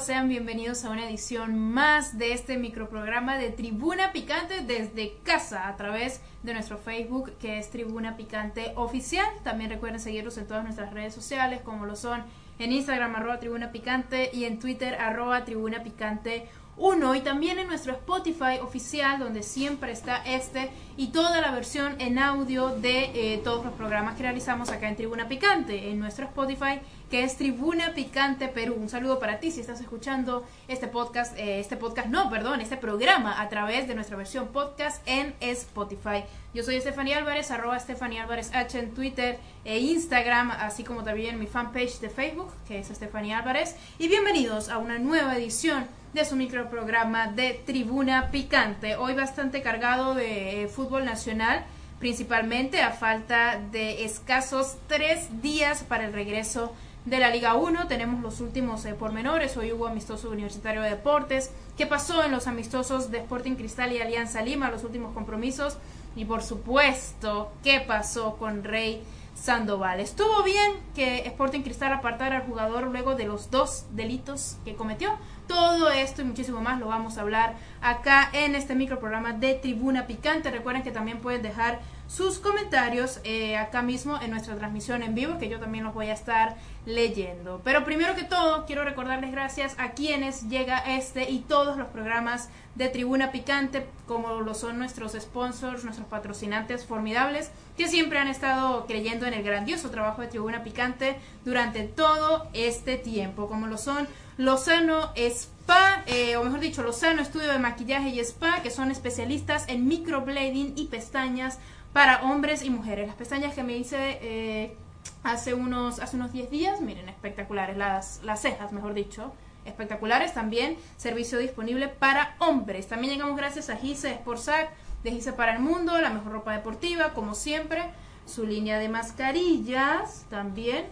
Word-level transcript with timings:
Sean 0.00 0.28
bienvenidos 0.28 0.84
a 0.84 0.90
una 0.90 1.08
edición 1.08 1.58
más 1.58 2.18
de 2.18 2.32
este 2.32 2.56
microprograma 2.56 3.36
de 3.36 3.50
Tribuna 3.50 4.12
Picante 4.12 4.60
desde 4.60 5.16
casa 5.24 5.66
a 5.66 5.76
través 5.76 6.20
de 6.44 6.54
nuestro 6.54 6.78
Facebook 6.78 7.32
que 7.40 7.58
es 7.58 7.70
Tribuna 7.70 8.16
Picante 8.16 8.72
Oficial. 8.76 9.26
También 9.42 9.70
recuerden 9.70 9.98
seguirnos 9.98 10.38
en 10.38 10.46
todas 10.46 10.62
nuestras 10.62 10.92
redes 10.92 11.14
sociales 11.14 11.62
como 11.62 11.84
lo 11.84 11.96
son 11.96 12.22
en 12.60 12.72
Instagram 12.72 13.16
arroba 13.16 13.40
Tribuna 13.40 13.72
Picante 13.72 14.30
y 14.32 14.44
en 14.44 14.60
Twitter 14.60 14.94
arroba 14.94 15.44
Tribuna 15.44 15.82
Picante 15.82 16.48
1 16.78 17.14
y 17.16 17.20
también 17.20 17.58
en 17.58 17.66
nuestro 17.66 17.92
Spotify 17.92 18.58
oficial 18.62 19.18
donde 19.18 19.42
siempre 19.42 19.92
está 19.92 20.22
este 20.24 20.70
y 20.96 21.08
toda 21.08 21.40
la 21.40 21.50
versión 21.50 22.00
en 22.00 22.18
audio 22.18 22.70
de 22.70 23.34
eh, 23.34 23.40
todos 23.42 23.64
los 23.64 23.74
programas 23.74 24.16
que 24.16 24.22
realizamos 24.22 24.70
acá 24.70 24.88
en 24.88 24.96
Tribuna 24.96 25.28
Picante 25.28 25.90
en 25.90 25.98
nuestro 25.98 26.26
Spotify 26.26 26.80
que 27.10 27.24
es 27.24 27.36
Tribuna 27.36 27.94
Picante 27.94 28.48
Perú. 28.48 28.76
Un 28.78 28.88
saludo 28.88 29.18
para 29.18 29.40
ti 29.40 29.50
si 29.50 29.60
estás 29.60 29.80
escuchando 29.80 30.46
este 30.68 30.88
podcast, 30.88 31.36
eh, 31.38 31.58
este 31.58 31.76
podcast, 31.76 32.08
no, 32.08 32.28
perdón, 32.30 32.60
este 32.60 32.76
programa 32.76 33.40
a 33.40 33.48
través 33.48 33.88
de 33.88 33.94
nuestra 33.94 34.16
versión 34.16 34.48
podcast 34.48 35.02
en 35.06 35.34
Spotify. 35.40 36.24
Yo 36.52 36.62
soy 36.62 36.76
Estefanía 36.76 37.18
Álvarez, 37.18 37.50
arroba 37.50 37.76
Estefanía 37.76 38.24
Álvarez 38.24 38.50
H 38.54 38.78
en 38.78 38.94
Twitter 38.94 39.38
e 39.64 39.78
Instagram, 39.78 40.50
así 40.50 40.84
como 40.84 41.02
también 41.02 41.38
mi 41.38 41.46
fanpage 41.46 42.00
de 42.00 42.10
Facebook, 42.10 42.52
que 42.66 42.78
es 42.80 42.90
Estefanía 42.90 43.38
Álvarez. 43.38 43.76
Y 43.98 44.08
bienvenidos 44.08 44.68
a 44.68 44.78
una 44.78 44.98
nueva 44.98 45.36
edición 45.36 45.86
de 46.12 46.24
su 46.24 46.36
microprograma 46.36 47.28
de 47.28 47.60
Tribuna 47.66 48.30
Picante. 48.30 48.96
Hoy 48.96 49.14
bastante 49.14 49.62
cargado 49.62 50.14
de 50.14 50.62
eh, 50.62 50.68
fútbol 50.68 51.04
nacional 51.04 51.64
principalmente 51.98 52.80
a 52.80 52.92
falta 52.92 53.60
de 53.72 54.04
escasos 54.04 54.76
tres 54.86 55.42
días 55.42 55.82
para 55.82 56.04
el 56.06 56.12
regreso 56.12 56.72
de 57.04 57.18
la 57.18 57.30
Liga 57.30 57.54
1. 57.54 57.88
Tenemos 57.88 58.22
los 58.22 58.40
últimos 58.40 58.84
eh, 58.84 58.94
pormenores. 58.94 59.56
Hoy 59.56 59.72
hubo 59.72 59.86
amistoso 59.86 60.30
universitario 60.30 60.82
de 60.82 60.90
deportes. 60.90 61.50
¿Qué 61.76 61.86
pasó 61.86 62.24
en 62.24 62.32
los 62.32 62.46
amistosos 62.46 63.10
de 63.10 63.18
Sporting 63.18 63.54
Cristal 63.54 63.92
y 63.92 64.00
Alianza 64.00 64.42
Lima, 64.42 64.70
los 64.70 64.84
últimos 64.84 65.12
compromisos? 65.12 65.78
Y 66.16 66.24
por 66.24 66.42
supuesto, 66.42 67.52
¿qué 67.62 67.80
pasó 67.80 68.36
con 68.36 68.64
Rey 68.64 69.02
Sandoval? 69.34 70.00
Estuvo 70.00 70.42
bien 70.42 70.72
que 70.94 71.20
Sporting 71.26 71.62
Cristal 71.62 71.92
apartara 71.92 72.36
al 72.36 72.42
jugador 72.42 72.88
luego 72.88 73.14
de 73.14 73.24
los 73.24 73.50
dos 73.50 73.86
delitos 73.92 74.56
que 74.64 74.74
cometió. 74.74 75.16
Todo 75.48 75.90
esto 75.90 76.22
y 76.22 76.26
muchísimo 76.26 76.60
más 76.60 76.78
lo 76.78 76.86
vamos 76.86 77.18
a 77.18 77.22
hablar 77.22 77.56
acá 77.80 78.28
en 78.32 78.54
este 78.54 78.74
microprograma 78.74 79.32
de 79.32 79.54
Tribuna 79.54 80.06
Picante. 80.06 80.50
Recuerden 80.50 80.82
que 80.82 80.90
también 80.90 81.20
pueden 81.20 81.42
dejar 81.42 81.80
sus 82.06 82.38
comentarios 82.38 83.20
eh, 83.24 83.56
acá 83.56 83.82
mismo 83.82 84.18
en 84.20 84.30
nuestra 84.30 84.56
transmisión 84.56 85.02
en 85.02 85.14
vivo, 85.14 85.38
que 85.38 85.48
yo 85.48 85.60
también 85.60 85.84
los 85.84 85.94
voy 85.94 86.08
a 86.08 86.14
estar 86.14 86.56
leyendo. 86.86 87.60
Pero 87.64 87.84
primero 87.84 88.14
que 88.14 88.24
todo, 88.24 88.64
quiero 88.66 88.84
recordarles 88.84 89.30
gracias 89.30 89.74
a 89.78 89.90
quienes 89.90 90.48
llega 90.48 90.78
este 90.78 91.30
y 91.30 91.40
todos 91.40 91.76
los 91.76 91.88
programas 91.88 92.48
de 92.74 92.88
Tribuna 92.88 93.30
Picante, 93.30 93.86
como 94.06 94.40
lo 94.40 94.54
son 94.54 94.78
nuestros 94.78 95.12
sponsors, 95.12 95.84
nuestros 95.84 96.08
patrocinantes 96.08 96.86
formidables, 96.86 97.50
que 97.76 97.88
siempre 97.88 98.18
han 98.18 98.28
estado 98.28 98.86
creyendo 98.86 99.26
en 99.26 99.34
el 99.34 99.42
grandioso 99.42 99.90
trabajo 99.90 100.22
de 100.22 100.28
Tribuna 100.28 100.62
Picante 100.62 101.16
durante 101.44 101.82
todo 101.82 102.48
este 102.54 102.96
tiempo, 102.96 103.48
como 103.48 103.66
lo 103.66 103.76
son 103.76 104.08
Lozano 104.38 105.10
Spa, 105.16 106.04
eh, 106.06 106.36
o 106.36 106.44
mejor 106.44 106.60
dicho, 106.60 106.84
Lozano 106.84 107.20
Estudio 107.20 107.50
de 107.50 107.58
Maquillaje 107.58 108.10
y 108.10 108.20
Spa, 108.20 108.62
que 108.62 108.70
son 108.70 108.92
especialistas 108.92 109.64
en 109.68 109.88
microblading 109.88 110.74
y 110.76 110.86
pestañas 110.86 111.58
para 111.92 112.22
hombres 112.22 112.62
y 112.62 112.70
mujeres. 112.70 113.08
Las 113.08 113.16
pestañas 113.16 113.52
que 113.52 113.64
me 113.64 113.76
hice 113.76 114.18
eh, 114.22 114.76
hace 115.24 115.54
unos 115.54 115.98
hace 115.98 116.14
unos 116.14 116.32
10 116.32 116.50
días, 116.50 116.80
miren, 116.80 117.08
espectaculares, 117.08 117.76
las, 117.76 118.20
las 118.22 118.40
cejas, 118.40 118.70
mejor 118.70 118.94
dicho, 118.94 119.32
espectaculares 119.64 120.34
también, 120.34 120.76
servicio 120.96 121.38
disponible 121.38 121.88
para 121.88 122.36
hombres. 122.38 122.86
También 122.86 123.14
llegamos 123.14 123.36
gracias 123.36 123.68
a 123.70 123.76
Gise 123.76 124.14
Sportsac, 124.14 124.70
de 125.02 125.10
Gise 125.10 125.32
para 125.32 125.56
el 125.56 125.58
Mundo, 125.58 126.00
la 126.00 126.10
mejor 126.10 126.30
ropa 126.30 126.52
deportiva, 126.52 127.12
como 127.12 127.34
siempre, 127.34 127.82
su 128.24 128.46
línea 128.46 128.78
de 128.78 128.88
mascarillas 128.88 130.26
también 130.30 130.84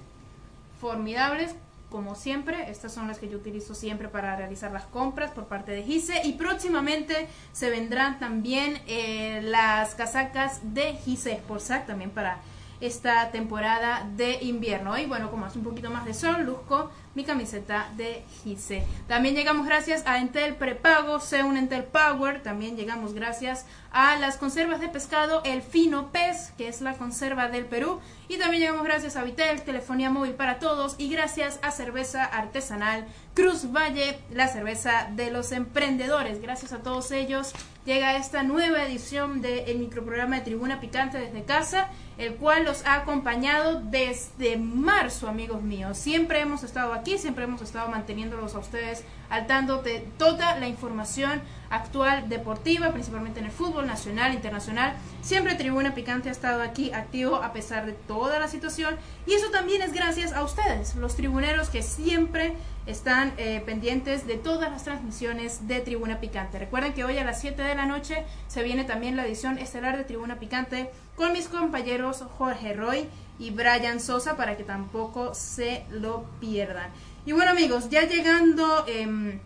formidables 0.80 1.54
como 1.90 2.14
siempre. 2.14 2.70
Estas 2.70 2.92
son 2.92 3.08
las 3.08 3.18
que 3.18 3.28
yo 3.28 3.38
utilizo 3.38 3.74
siempre 3.74 4.08
para 4.08 4.36
realizar 4.36 4.72
las 4.72 4.84
compras 4.84 5.30
por 5.30 5.46
parte 5.46 5.72
de 5.72 5.82
Gise. 5.82 6.22
Y 6.24 6.32
próximamente 6.32 7.28
se 7.52 7.70
vendrán 7.70 8.18
también 8.18 8.80
eh, 8.86 9.40
las 9.42 9.94
casacas 9.94 10.60
de 10.62 10.94
Gise 10.94 11.36
Sportsac 11.36 11.86
también 11.86 12.10
para 12.10 12.40
esta 12.80 13.30
temporada 13.30 14.08
de 14.16 14.38
invierno. 14.42 14.98
Y 14.98 15.06
bueno, 15.06 15.30
como 15.30 15.46
hace 15.46 15.58
un 15.58 15.64
poquito 15.64 15.90
más 15.90 16.04
de 16.04 16.14
sol, 16.14 16.42
luzco 16.44 16.90
mi 17.16 17.24
camiseta 17.24 17.90
de 17.96 18.22
Gise. 18.44 18.84
También 19.08 19.34
llegamos 19.34 19.66
gracias 19.66 20.06
a 20.06 20.18
Entel 20.18 20.54
Prepago, 20.54 21.18
un 21.46 21.56
Entel 21.56 21.84
Power. 21.84 22.42
También 22.42 22.76
llegamos 22.76 23.14
gracias 23.14 23.64
a 23.90 24.16
las 24.16 24.36
conservas 24.36 24.80
de 24.80 24.88
pescado 24.88 25.40
El 25.44 25.62
Fino 25.62 26.12
Pez, 26.12 26.52
que 26.58 26.68
es 26.68 26.82
la 26.82 26.92
conserva 26.92 27.48
del 27.48 27.64
Perú. 27.64 28.00
Y 28.28 28.36
también 28.36 28.60
llegamos 28.60 28.84
gracias 28.84 29.16
a 29.16 29.24
Vitel, 29.24 29.62
telefonía 29.62 30.10
móvil 30.10 30.34
para 30.34 30.58
todos. 30.58 30.94
Y 30.98 31.08
gracias 31.08 31.58
a 31.62 31.70
cerveza 31.70 32.22
artesanal 32.22 33.06
Cruz 33.34 33.72
Valle, 33.72 34.18
la 34.30 34.48
cerveza 34.48 35.08
de 35.10 35.30
los 35.30 35.52
emprendedores. 35.52 36.42
Gracias 36.42 36.72
a 36.72 36.82
todos 36.82 37.10
ellos 37.12 37.54
llega 37.86 38.16
esta 38.16 38.42
nueva 38.42 38.82
edición 38.84 39.40
del 39.40 39.78
microprograma 39.78 40.36
de 40.36 40.42
Tribuna 40.42 40.80
Picante 40.80 41.18
desde 41.18 41.44
casa, 41.44 41.88
el 42.18 42.34
cual 42.34 42.64
los 42.64 42.84
ha 42.84 42.96
acompañado 42.96 43.80
desde 43.80 44.56
marzo, 44.56 45.28
amigos 45.28 45.62
míos. 45.62 45.96
Siempre 45.96 46.40
hemos 46.40 46.64
estado 46.64 46.92
aquí, 46.92 47.05
siempre 47.16 47.44
hemos 47.44 47.62
estado 47.62 47.88
manteniéndolos 47.88 48.54
a 48.54 48.58
ustedes 48.58 49.04
al 49.30 49.46
tanto 49.46 49.82
de 49.82 50.00
toda 50.18 50.58
la 50.58 50.68
información 50.68 51.40
actual 51.70 52.28
deportiva, 52.28 52.92
principalmente 52.92 53.40
en 53.40 53.46
el 53.46 53.52
fútbol 53.52 53.86
nacional, 53.86 54.34
internacional. 54.34 54.94
Siempre 55.22 55.54
Tribuna 55.54 55.94
Picante 55.94 56.28
ha 56.28 56.32
estado 56.32 56.62
aquí 56.62 56.92
activo 56.92 57.36
a 57.36 57.52
pesar 57.52 57.86
de 57.86 57.92
toda 57.92 58.38
la 58.38 58.48
situación 58.48 58.96
y 59.26 59.34
eso 59.34 59.50
también 59.50 59.82
es 59.82 59.92
gracias 59.92 60.32
a 60.32 60.42
ustedes, 60.42 60.94
los 60.96 61.16
tribuneros 61.16 61.70
que 61.70 61.82
siempre 61.82 62.54
están 62.86 63.32
eh, 63.36 63.62
pendientes 63.66 64.26
de 64.26 64.36
todas 64.36 64.70
las 64.70 64.84
transmisiones 64.84 65.66
de 65.66 65.80
Tribuna 65.80 66.20
Picante. 66.20 66.58
Recuerden 66.58 66.92
que 66.92 67.04
hoy 67.04 67.18
a 67.18 67.24
las 67.24 67.40
7 67.40 67.60
de 67.62 67.74
la 67.74 67.86
noche 67.86 68.24
se 68.46 68.62
viene 68.62 68.84
también 68.84 69.16
la 69.16 69.26
edición 69.26 69.58
estelar 69.58 69.96
de 69.96 70.04
Tribuna 70.04 70.38
Picante 70.38 70.90
con 71.16 71.32
mis 71.32 71.48
compañeros 71.48 72.22
Jorge 72.38 72.74
Roy 72.74 73.08
y 73.38 73.50
Brian 73.50 74.00
Sosa 74.00 74.36
para 74.36 74.56
que 74.56 74.64
tampoco 74.64 75.34
se 75.34 75.84
lo 75.90 76.24
pierdan. 76.40 76.90
Y 77.24 77.32
bueno 77.32 77.50
amigos, 77.50 77.90
ya 77.90 78.02
llegando... 78.02 78.84
Em, 78.86 79.40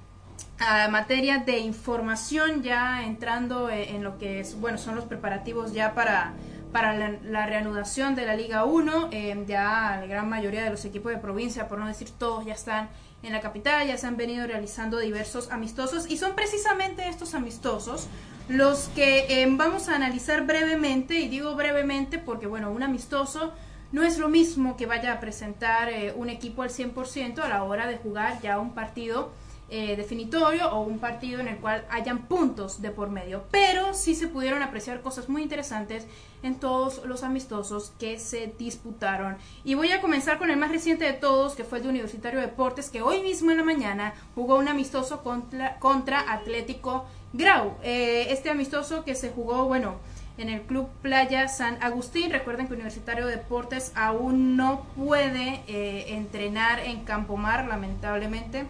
a 0.61 0.89
materia 0.89 1.39
de 1.39 1.59
información, 1.59 2.63
ya 2.63 3.03
entrando 3.05 3.71
eh, 3.71 3.95
en 3.95 4.05
lo 4.05 4.19
que 4.19 4.41
es, 4.41 4.61
bueno, 4.61 4.77
son 4.77 4.95
los 4.95 5.05
preparativos 5.05 5.73
ya 5.73 5.95
para, 5.95 6.35
para 6.73 7.19
la, 7.23 7.47
reanudación 7.47 8.15
de 8.15 8.27
la 8.27 8.37
Liga 8.37 8.65
1. 8.65 9.09
Eh, 9.13 9.45
ya 9.47 9.99
la 10.01 10.07
gran 10.07 10.29
mayoría 10.29 10.65
de 10.65 10.71
los 10.71 10.85
equipos 10.85 11.13
de 11.13 11.19
provincia, 11.19 11.69
por 11.69 11.79
no 11.79 11.87
decir 11.87 12.11
todos, 12.19 12.45
ya 12.45 12.55
están 12.55 12.89
en 13.23 13.33
la 13.33 13.41
capital, 13.41 13.87
ya 13.87 13.97
se 13.97 14.07
han 14.07 14.17
venido 14.17 14.47
realizando 14.47 14.99
diversos 14.99 15.51
amistosos 15.51 16.11
y 16.11 16.17
son 16.17 16.35
precisamente 16.35 17.09
estos 17.09 17.35
amistosos 17.35 18.09
los 18.49 18.89
que 18.95 19.43
eh, 19.43 19.47
vamos 19.49 19.89
a 19.89 19.95
analizar 19.95 20.47
brevemente, 20.47 21.21
y 21.21 21.29
digo 21.29 21.55
brevemente 21.55 22.19
porque, 22.19 22.47
bueno, 22.47 22.71
un 22.71 22.83
amistoso 22.83 23.53
no 23.93 24.03
es 24.03 24.19
lo 24.19 24.29
mismo 24.29 24.77
que 24.77 24.87
vaya 24.87 25.13
a 25.13 25.21
presentar 25.21 25.89
un 26.17 26.31
equipo 26.31 26.63
al 26.63 26.71
100% 26.71 27.41
a 27.41 27.49
la 27.49 27.65
hora 27.65 27.87
de 27.87 27.99
jugar 27.99 28.41
ya 28.41 28.59
un 28.59 28.73
partido 28.73 29.33
eh, 29.73 29.95
definitorio 29.95 30.69
o 30.73 30.81
un 30.81 30.99
partido 30.99 31.39
en 31.39 31.47
el 31.47 31.59
cual 31.59 31.85
hayan 31.91 32.27
puntos 32.27 32.83
de 32.83 32.91
por 32.91 33.09
medio. 33.11 33.45
Pero 33.53 33.95
sí 33.95 34.17
se 34.17 34.27
pudieron 34.27 34.63
apreciar 34.63 35.01
cosas 35.01 35.29
muy 35.29 35.43
interesantes 35.43 36.07
en 36.43 36.57
todos 36.57 37.05
los 37.05 37.23
amistosos 37.23 37.93
que 38.01 38.19
se 38.19 38.53
disputaron. 38.59 39.37
Y 39.63 39.75
voy 39.75 39.93
a 39.93 40.01
comenzar 40.01 40.39
con 40.39 40.51
el 40.51 40.57
más 40.57 40.73
reciente 40.73 41.05
de 41.05 41.13
todos, 41.13 41.55
que 41.55 41.63
fue 41.63 41.79
el 41.79 41.85
de 41.85 41.91
Universitario 41.91 42.41
de 42.41 42.47
Deportes, 42.47 42.91
que 42.91 43.01
hoy 43.01 43.23
mismo 43.23 43.53
en 43.53 43.59
la 43.59 43.63
mañana 43.63 44.15
jugó 44.35 44.57
un 44.57 44.67
amistoso 44.67 45.23
contra, 45.23 46.33
Atlético 46.33 47.05
Grau. 47.33 47.77
Eh, 47.83 48.27
este 48.31 48.51
amistoso 48.51 49.05
que 49.05 49.15
se 49.15 49.31
jugó, 49.31 49.67
bueno, 49.67 49.99
en 50.37 50.49
el 50.49 50.63
Club 50.63 50.89
Playa 51.01 51.47
San 51.47 51.81
Agustín. 51.81 52.33
Recuerden 52.33 52.67
que 52.67 52.75
Universitario 52.75 53.27
de 53.27 53.37
Deportes 53.37 53.93
aún 53.95 54.57
no 54.57 54.85
puede 54.97 55.63
eh, 55.69 56.15
entrenar 56.15 56.81
en 56.81 57.05
Campomar, 57.05 57.67
lamentablemente 57.67 58.67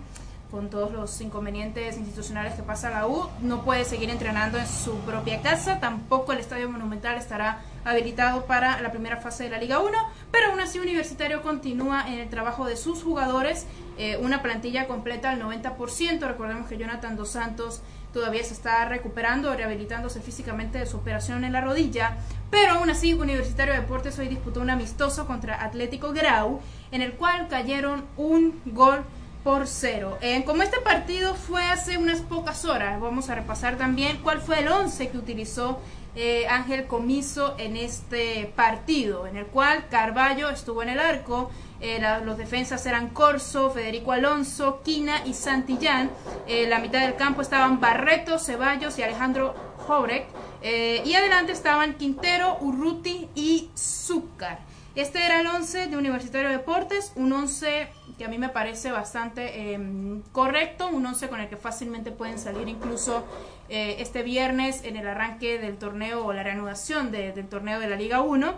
con 0.51 0.71
todos 0.71 0.93
los 0.93 1.21
inconvenientes 1.21 1.97
institucionales 1.97 2.55
que 2.55 2.63
pasa 2.63 2.91
la 2.91 3.07
U, 3.07 3.29
no 3.41 3.65
puede 3.65 3.85
seguir 3.85 4.11
entrenando 4.11 4.59
en 4.59 4.67
su 4.67 4.95
propia 5.01 5.41
casa, 5.43 5.81
tampoco 5.81 6.33
el 6.33 6.39
Estadio 6.39 6.69
Monumental 6.69 7.17
estará 7.17 7.63
habilitado 7.85 8.45
para 8.47 8.81
la 8.81 8.91
primera 8.91 9.17
fase 9.19 9.45
de 9.45 9.51
la 9.51 9.59
Liga 9.59 9.79
1, 9.79 9.97
pero 10.31 10.49
aún 10.49 10.61
así 10.61 10.79
Universitario 10.79 11.43
continúa 11.43 12.07
en 12.09 12.19
el 12.19 12.29
trabajo 12.29 12.67
de 12.67 12.77
sus 12.77 13.03
jugadores, 13.03 13.67
eh, 13.97 14.17
una 14.17 14.43
plantilla 14.43 14.87
completa 14.87 15.31
al 15.31 15.41
90%, 15.41 16.27
recordemos 16.27 16.69
que 16.69 16.77
Jonathan 16.77 17.17
Dos 17.17 17.31
Santos 17.31 17.83
todavía 18.13 18.43
se 18.43 18.55
está 18.55 18.85
recuperando, 18.87 19.55
rehabilitándose 19.55 20.21
físicamente 20.21 20.79
de 20.79 20.87
su 20.87 20.97
operación 20.97 21.45
en 21.45 21.53
la 21.53 21.61
rodilla, 21.61 22.17
pero 22.51 22.73
aún 22.73 22.91
así 22.91 23.15
Universitario 23.15 23.75
de 23.75 23.81
Deportes 23.81 24.19
hoy 24.19 24.29
disputó 24.29 24.61
un 24.61 24.71
amistoso 24.71 25.27
contra 25.27 25.63
Atlético 25.63 26.13
Grau, 26.13 26.61
en 26.91 27.03
el 27.03 27.13
cual 27.13 27.49
cayeron 27.49 28.05
un 28.17 28.61
gol 28.67 29.05
por 29.43 29.67
cero. 29.67 30.19
Eh, 30.21 30.45
como 30.45 30.63
este 30.63 30.81
partido 30.81 31.35
fue 31.35 31.63
hace 31.65 31.97
unas 31.99 32.21
pocas 32.21 32.65
horas, 32.65 33.01
vamos 33.01 33.31
a 33.31 33.35
repasar 33.35 33.77
también 33.77 34.19
cuál 34.23 34.41
fue 34.41 34.61
el 34.61 34.69
11 34.69 35.09
que 35.09 35.19
utilizó 35.19 35.79
eh, 36.15 36.47
Ángel 36.49 36.87
Comiso 36.87 37.55
en 37.59 37.77
este 37.77 38.53
partido, 38.57 39.27
en 39.27 39.37
el 39.37 39.47
cual 39.47 39.87
Carballo 39.89 40.51
estuvo 40.51 40.83
en 40.83 40.91
el 40.91 40.99
arco, 40.99 41.51
eh, 41.81 42.03
los 42.25 42.37
defensas 42.37 42.85
eran 42.85 43.09
Corso, 43.09 43.71
Federico 43.71 44.13
Alonso, 44.13 44.83
Quina 44.85 45.25
y 45.25 45.33
Santillán. 45.33 46.11
la 46.47 46.79
mitad 46.79 47.01
del 47.01 47.17
campo 47.17 47.41
estaban 47.41 47.81
Barreto, 47.81 48.39
Ceballos 48.39 48.99
y 48.99 49.03
Alejandro 49.03 49.55
Jobrek. 49.87 50.27
y 50.63 51.15
adelante 51.15 51.53
estaban 51.53 51.95
Quintero, 51.95 52.59
Urruti 52.61 53.29
y 53.35 53.71
Zúcar. 53.75 54.59
Este 54.95 55.25
era 55.25 55.41
el 55.41 55.47
11 55.47 55.87
de 55.87 55.97
Universitario 55.97 56.51
de 56.51 56.59
Deportes, 56.59 57.13
un 57.15 57.33
11 57.33 57.89
que 58.21 58.27
a 58.27 58.29
mí 58.29 58.37
me 58.37 58.51
parece 58.51 58.93
bastante 58.93 59.73
em, 59.73 60.21
correcto, 60.31 60.89
un 60.89 61.07
11 61.07 61.29
con 61.29 61.41
el 61.41 61.49
que 61.49 61.57
fácilmente 61.57 62.11
pueden 62.11 62.39
salir 62.39 62.69
incluso 62.69 63.25
eh, 63.71 63.97
este 64.01 64.23
viernes 64.23 64.85
en 64.85 64.97
el 64.97 65.09
arranque 65.09 65.59
del 65.59 65.79
torneo 65.79 66.27
o 66.27 66.35
la 66.35 66.43
reanudación 66.43 67.13
del 67.13 67.49
torneo 67.49 67.81
de 67.81 67.89
la 67.89 67.97
Liga 67.97 68.21
1, 68.21 68.53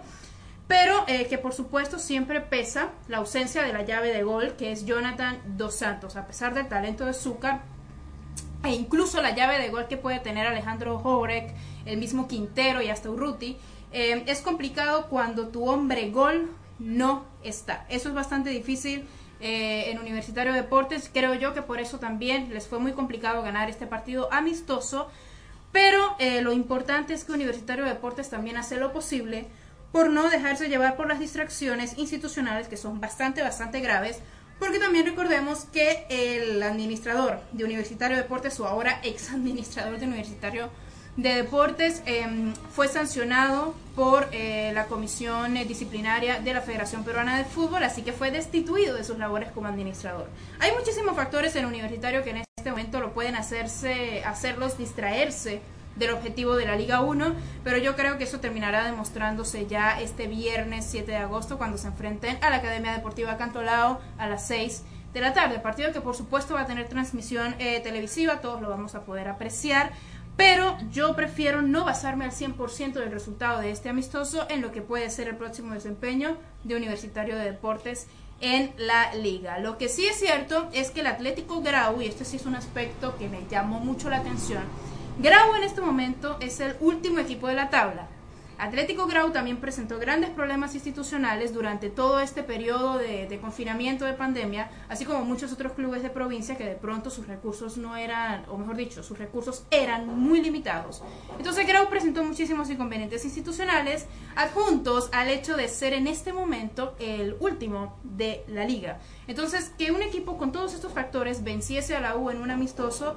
pero 0.66 1.04
eh, 1.06 1.28
que 1.28 1.38
por 1.38 1.54
supuesto 1.54 2.00
siempre 2.00 2.40
pesa 2.40 2.88
la 3.06 3.18
ausencia 3.18 3.62
de 3.62 3.72
la 3.72 3.82
llave 3.82 4.12
de 4.12 4.24
gol 4.24 4.56
que 4.58 4.72
es 4.72 4.84
Jonathan 4.84 5.38
Dos 5.56 5.76
Santos, 5.76 6.16
a 6.16 6.26
pesar 6.26 6.54
del 6.54 6.66
talento 6.66 7.06
de 7.06 7.14
Zúcar 7.14 7.60
e 8.64 8.70
incluso 8.70 9.22
la 9.22 9.30
llave 9.30 9.60
de 9.60 9.68
gol 9.68 9.86
que 9.86 9.96
puede 9.96 10.18
tener 10.18 10.44
Alejandro 10.44 10.98
Jorek, 10.98 11.54
el 11.84 11.98
mismo 11.98 12.26
Quintero 12.26 12.82
y 12.82 12.88
hasta 12.88 13.08
Urruti 13.08 13.58
eh, 13.92 14.24
es 14.26 14.40
complicado 14.40 15.06
cuando 15.06 15.50
tu 15.50 15.70
hombre 15.70 16.10
gol 16.10 16.50
no 16.80 17.26
está. 17.44 17.86
Eso 17.88 18.08
es 18.08 18.14
bastante 18.16 18.50
difícil 18.50 19.06
eh, 19.42 19.90
en 19.90 19.98
Universitario 19.98 20.52
Deportes. 20.52 21.10
Creo 21.12 21.34
yo 21.34 21.52
que 21.52 21.62
por 21.62 21.80
eso 21.80 21.98
también 21.98 22.54
les 22.54 22.66
fue 22.66 22.78
muy 22.78 22.92
complicado 22.92 23.42
ganar 23.42 23.68
este 23.68 23.86
partido 23.86 24.32
amistoso. 24.32 25.08
Pero 25.72 26.16
eh, 26.18 26.42
lo 26.42 26.52
importante 26.52 27.14
es 27.14 27.24
que 27.24 27.32
Universitario 27.32 27.84
Deportes 27.84 28.30
también 28.30 28.56
hace 28.56 28.76
lo 28.76 28.92
posible 28.92 29.46
por 29.90 30.10
no 30.10 30.30
dejarse 30.30 30.68
llevar 30.68 30.96
por 30.96 31.08
las 31.08 31.18
distracciones 31.18 31.98
institucionales 31.98 32.68
que 32.68 32.76
son 32.76 33.00
bastante, 33.00 33.42
bastante 33.42 33.80
graves. 33.80 34.20
Porque 34.58 34.78
también 34.78 35.06
recordemos 35.06 35.64
que 35.64 36.06
el 36.08 36.62
administrador 36.62 37.40
de 37.52 37.64
Universitario 37.64 38.16
Deportes 38.16 38.60
o 38.60 38.66
ahora 38.66 39.00
ex 39.02 39.30
administrador 39.30 39.98
de 39.98 40.06
Universitario 40.06 40.70
de 41.16 41.34
Deportes 41.34 42.02
em, 42.06 42.54
fue 42.70 42.88
sancionado 42.88 43.74
por 43.94 44.28
eh, 44.32 44.72
la 44.74 44.86
Comisión 44.86 45.54
Disciplinaria 45.54 46.40
de 46.40 46.54
la 46.54 46.62
Federación 46.62 47.04
Peruana 47.04 47.36
de 47.36 47.44
Fútbol, 47.44 47.82
así 47.82 48.02
que 48.02 48.12
fue 48.12 48.30
destituido 48.30 48.96
de 48.96 49.04
sus 49.04 49.18
labores 49.18 49.50
como 49.50 49.68
administrador. 49.68 50.28
Hay 50.58 50.72
muchísimos 50.72 51.14
factores 51.14 51.54
en 51.54 51.62
el 51.62 51.66
universitario 51.66 52.24
que 52.24 52.30
en 52.30 52.44
este 52.56 52.70
momento 52.70 53.00
lo 53.00 53.12
pueden 53.12 53.36
hacerse, 53.36 54.24
hacerlos 54.24 54.78
distraerse 54.78 55.60
del 55.96 56.10
objetivo 56.12 56.56
de 56.56 56.64
la 56.64 56.76
Liga 56.76 57.02
1, 57.02 57.34
pero 57.62 57.76
yo 57.76 57.94
creo 57.94 58.16
que 58.16 58.24
eso 58.24 58.40
terminará 58.40 58.84
demostrándose 58.84 59.66
ya 59.66 60.00
este 60.00 60.26
viernes 60.26 60.86
7 60.88 61.10
de 61.10 61.18
agosto 61.18 61.58
cuando 61.58 61.76
se 61.76 61.88
enfrenten 61.88 62.38
a 62.42 62.48
la 62.48 62.56
Academia 62.56 62.92
Deportiva 62.92 63.36
Cantolao 63.36 64.00
a 64.16 64.26
las 64.26 64.46
6 64.46 64.82
de 65.12 65.20
la 65.20 65.34
tarde, 65.34 65.58
partido 65.58 65.92
que 65.92 66.00
por 66.00 66.16
supuesto 66.16 66.54
va 66.54 66.62
a 66.62 66.66
tener 66.66 66.88
transmisión 66.88 67.54
eh, 67.58 67.80
televisiva, 67.80 68.40
todos 68.40 68.62
lo 68.62 68.70
vamos 68.70 68.94
a 68.94 69.02
poder 69.02 69.28
apreciar. 69.28 69.92
Pero 70.36 70.76
yo 70.90 71.14
prefiero 71.14 71.62
no 71.62 71.84
basarme 71.84 72.24
al 72.24 72.32
100% 72.32 72.94
del 72.94 73.10
resultado 73.10 73.60
de 73.60 73.70
este 73.70 73.88
amistoso 73.88 74.46
en 74.48 74.62
lo 74.62 74.72
que 74.72 74.82
puede 74.82 75.10
ser 75.10 75.28
el 75.28 75.36
próximo 75.36 75.74
desempeño 75.74 76.36
de 76.64 76.76
Universitario 76.76 77.36
de 77.36 77.44
Deportes 77.44 78.06
en 78.40 78.72
la 78.76 79.14
liga. 79.14 79.58
Lo 79.58 79.78
que 79.78 79.88
sí 79.88 80.06
es 80.06 80.18
cierto 80.18 80.68
es 80.72 80.90
que 80.90 81.00
el 81.00 81.06
Atlético 81.06 81.62
Grau, 81.62 82.00
y 82.02 82.06
este 82.06 82.24
sí 82.24 82.36
es 82.36 82.46
un 82.46 82.56
aspecto 82.56 83.16
que 83.16 83.28
me 83.28 83.46
llamó 83.48 83.78
mucho 83.78 84.10
la 84.10 84.18
atención, 84.18 84.64
Grau 85.18 85.54
en 85.54 85.62
este 85.62 85.80
momento 85.80 86.38
es 86.40 86.58
el 86.60 86.76
último 86.80 87.18
equipo 87.18 87.46
de 87.46 87.54
la 87.54 87.70
tabla. 87.70 88.08
Atlético 88.58 89.06
Grau 89.06 89.32
también 89.32 89.58
presentó 89.58 89.98
grandes 89.98 90.30
problemas 90.30 90.74
institucionales 90.74 91.52
durante 91.52 91.90
todo 91.90 92.20
este 92.20 92.42
periodo 92.42 92.98
de, 92.98 93.38
confinamiento 93.40 94.04
de 94.04 94.12
pandemia, 94.12 94.70
así 94.88 95.04
como 95.04 95.24
muchos 95.24 95.52
otros 95.52 95.72
clubes 95.72 96.02
de 96.02 96.10
provincia 96.10 96.56
que 96.56 96.64
de 96.64 96.74
pronto 96.74 97.10
sus 97.10 97.26
recursos 97.26 97.76
no 97.76 97.96
eran, 97.96 98.44
o 98.48 98.56
mejor 98.56 98.76
dicho, 98.76 99.02
sus 99.02 99.18
recursos 99.18 99.64
eran 99.70 100.06
muy 100.06 100.40
limitados. 100.40 101.02
Entonces 101.38 101.66
Grau 101.66 101.88
presentó 101.88 102.22
muchísimos 102.22 102.70
inconvenientes 102.70 103.24
institucionales 103.24 104.06
adjuntos 104.36 105.08
al 105.12 105.28
hecho 105.28 105.56
de 105.56 105.68
ser 105.68 105.92
en 105.92 106.06
este 106.06 106.32
momento 106.32 106.94
el 106.98 107.36
último 107.40 107.98
de 108.04 108.44
la 108.48 108.64
liga. 108.64 109.00
Entonces, 109.26 109.72
que 109.78 109.90
un 109.90 110.02
equipo 110.02 110.36
con 110.38 110.52
todos 110.52 110.74
estos 110.74 110.92
factores 110.92 111.44
venciese 111.44 111.96
a 111.96 112.00
la 112.00 112.16
U 112.16 112.30
en 112.30 112.40
un 112.40 112.50
amistoso 112.50 113.16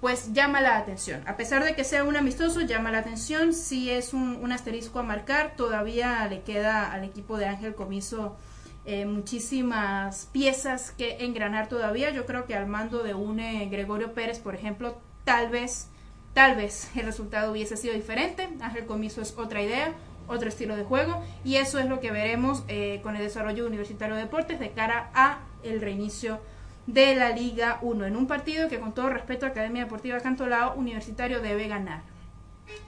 pues 0.00 0.32
llama 0.32 0.60
la 0.60 0.76
atención. 0.76 1.22
A 1.26 1.36
pesar 1.36 1.64
de 1.64 1.74
que 1.74 1.84
sea 1.84 2.04
un 2.04 2.16
amistoso, 2.16 2.60
llama 2.60 2.90
la 2.90 2.98
atención. 2.98 3.52
Si 3.52 3.90
es 3.90 4.12
un, 4.12 4.52
asterisco 4.52 4.98
a 4.98 5.02
marcar, 5.02 5.54
todavía 5.56 6.26
le 6.28 6.42
queda 6.42 6.92
al 6.92 7.04
equipo 7.04 7.38
de 7.38 7.46
Ángel 7.46 7.74
Comiso 7.74 8.36
eh, 8.84 9.04
muchísimas 9.04 10.28
piezas 10.32 10.92
que 10.92 11.24
engranar 11.24 11.68
todavía. 11.68 12.10
Yo 12.10 12.26
creo 12.26 12.46
que 12.46 12.54
al 12.54 12.66
mando 12.66 13.02
de 13.02 13.14
un 13.14 13.40
eh, 13.40 13.68
Gregorio 13.70 14.12
Pérez, 14.12 14.38
por 14.38 14.54
ejemplo, 14.54 14.98
tal 15.24 15.48
vez, 15.48 15.88
tal 16.34 16.56
vez 16.56 16.90
el 16.94 17.06
resultado 17.06 17.52
hubiese 17.52 17.76
sido 17.76 17.94
diferente. 17.94 18.48
Ángel 18.60 18.86
Comiso 18.86 19.22
es 19.22 19.34
otra 19.36 19.62
idea, 19.62 19.92
otro 20.28 20.48
estilo 20.48 20.76
de 20.76 20.84
juego 20.84 21.22
y 21.44 21.56
eso 21.56 21.78
es 21.78 21.86
lo 21.86 22.00
que 22.00 22.10
veremos 22.10 22.64
eh, 22.68 23.00
con 23.02 23.16
el 23.16 23.22
desarrollo 23.22 23.66
Universitario 23.66 24.14
de 24.14 24.22
Deportes 24.22 24.60
de 24.60 24.70
cara 24.70 25.10
a 25.14 25.40
el 25.62 25.80
reinicio 25.80 26.40
de 26.86 27.14
la 27.16 27.30
Liga 27.30 27.78
1, 27.82 28.06
en 28.06 28.16
un 28.16 28.26
partido 28.26 28.68
que 28.68 28.78
con 28.78 28.94
todo 28.94 29.10
respeto 29.10 29.46
Academia 29.46 29.84
Deportiva 29.84 30.20
Cantolao, 30.20 30.74
Universitario 30.76 31.40
debe 31.40 31.68
ganar. 31.68 32.02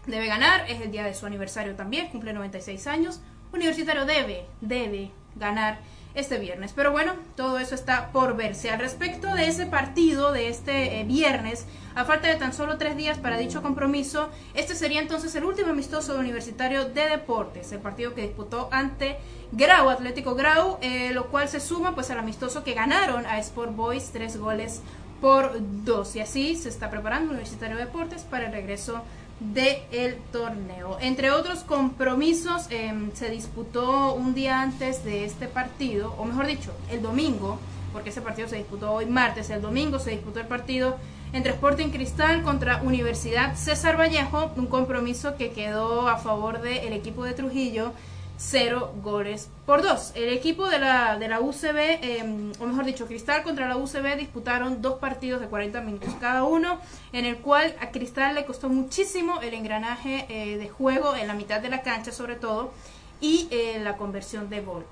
Debe 0.06 0.26
ganar, 0.26 0.68
es 0.68 0.80
el 0.80 0.90
día 0.90 1.04
de 1.04 1.14
su 1.14 1.26
aniversario 1.26 1.74
también, 1.74 2.08
cumple 2.08 2.32
96 2.32 2.86
años. 2.86 3.20
Universitario 3.52 4.04
debe, 4.04 4.46
debe 4.60 5.10
ganar 5.36 5.78
este 6.18 6.38
viernes. 6.38 6.72
Pero 6.74 6.90
bueno, 6.90 7.14
todo 7.36 7.58
eso 7.58 7.74
está 7.74 8.10
por 8.12 8.36
verse. 8.36 8.70
Al 8.70 8.80
respecto 8.80 9.34
de 9.34 9.46
ese 9.46 9.66
partido 9.66 10.32
de 10.32 10.48
este 10.48 11.00
eh, 11.00 11.04
viernes, 11.04 11.66
a 11.94 12.04
falta 12.04 12.28
de 12.28 12.36
tan 12.36 12.52
solo 12.52 12.76
tres 12.76 12.96
días 12.96 13.18
para 13.18 13.38
dicho 13.38 13.62
compromiso, 13.62 14.28
este 14.54 14.74
sería 14.74 15.00
entonces 15.00 15.34
el 15.34 15.44
último 15.44 15.70
amistoso 15.70 16.14
de 16.14 16.20
Universitario 16.20 16.86
de 16.86 17.08
Deportes, 17.08 17.72
el 17.72 17.78
partido 17.78 18.14
que 18.14 18.22
disputó 18.22 18.68
ante 18.72 19.18
Grau, 19.52 19.88
Atlético 19.88 20.34
Grau, 20.34 20.78
eh, 20.80 21.10
lo 21.12 21.26
cual 21.26 21.48
se 21.48 21.60
suma 21.60 21.94
pues 21.94 22.10
al 22.10 22.18
amistoso 22.18 22.64
que 22.64 22.74
ganaron 22.74 23.24
a 23.26 23.38
Sport 23.38 23.74
Boys 23.74 24.10
tres 24.12 24.36
goles 24.36 24.82
por 25.20 25.56
dos. 25.84 26.16
Y 26.16 26.20
así 26.20 26.56
se 26.56 26.68
está 26.68 26.90
preparando 26.90 27.30
Universitario 27.30 27.76
de 27.76 27.84
Deportes 27.84 28.22
para 28.22 28.46
el 28.46 28.52
regreso 28.52 29.02
del 29.40 30.16
torneo. 30.32 30.98
Entre 31.00 31.30
otros 31.30 31.60
compromisos, 31.60 32.66
em, 32.70 33.12
se 33.14 33.30
disputó 33.30 34.14
un 34.14 34.34
día 34.34 34.60
antes 34.60 35.04
de 35.04 35.24
este 35.24 35.46
partido, 35.46 36.14
o 36.18 36.24
mejor 36.24 36.46
dicho, 36.46 36.72
el 36.90 37.02
domingo, 37.02 37.58
porque 37.92 38.10
ese 38.10 38.20
partido 38.20 38.48
se 38.48 38.56
disputó 38.56 38.92
hoy 38.92 39.06
martes, 39.06 39.50
el 39.50 39.62
domingo 39.62 39.98
se 39.98 40.10
disputó 40.10 40.40
el 40.40 40.46
partido 40.46 40.96
entre 41.32 41.52
Sporting 41.52 41.88
Cristal 41.90 42.42
contra 42.42 42.82
Universidad 42.82 43.54
César 43.54 43.98
Vallejo, 43.98 44.50
un 44.56 44.66
compromiso 44.66 45.36
que 45.36 45.50
quedó 45.50 46.08
a 46.08 46.16
favor 46.16 46.60
del 46.60 46.92
equipo 46.92 47.24
de 47.24 47.34
Trujillo 47.34 47.92
0 48.38 48.94
goles 49.02 49.50
por 49.66 49.82
2. 49.82 50.12
El 50.14 50.28
equipo 50.30 50.68
de 50.68 50.78
la, 50.78 51.18
de 51.18 51.28
la 51.28 51.40
UCB, 51.40 51.98
em, 52.00 52.52
o 52.60 52.66
mejor 52.66 52.84
dicho, 52.84 53.06
Cristal 53.06 53.42
contra 53.42 53.68
la 53.68 53.76
UCB 53.76 54.16
disputaron 54.16 54.80
dos 54.80 54.98
partidos 54.98 55.40
de 55.40 55.48
40 55.48 55.80
minutos 55.80 56.14
cada 56.20 56.44
uno, 56.44 56.80
en 57.12 57.26
el 57.26 57.38
cual 57.38 57.74
a 57.80 57.90
Cristal 57.90 58.36
le 58.36 58.46
costó 58.46 58.68
muchísimo 58.68 59.40
el 59.42 59.54
engranaje 59.54 60.26
eh, 60.28 60.56
de 60.56 60.68
juego 60.68 61.16
en 61.16 61.26
la 61.26 61.34
mitad 61.34 61.60
de 61.60 61.68
la 61.68 61.82
cancha 61.82 62.12
sobre 62.12 62.36
todo 62.36 62.72
y 63.20 63.48
eh, 63.50 63.80
la 63.82 63.96
conversión 63.96 64.48
de 64.48 64.60
gol. 64.60 64.86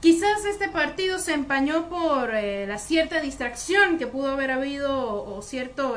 Quizás 0.00 0.44
este 0.46 0.68
partido 0.68 1.18
se 1.18 1.34
empañó 1.34 1.88
por 1.88 2.34
eh, 2.34 2.66
la 2.66 2.78
cierta 2.78 3.20
distracción 3.20 3.98
que 3.98 4.06
pudo 4.06 4.30
haber 4.30 4.50
habido 4.50 5.24
o 5.24 5.42
cierta 5.42 5.92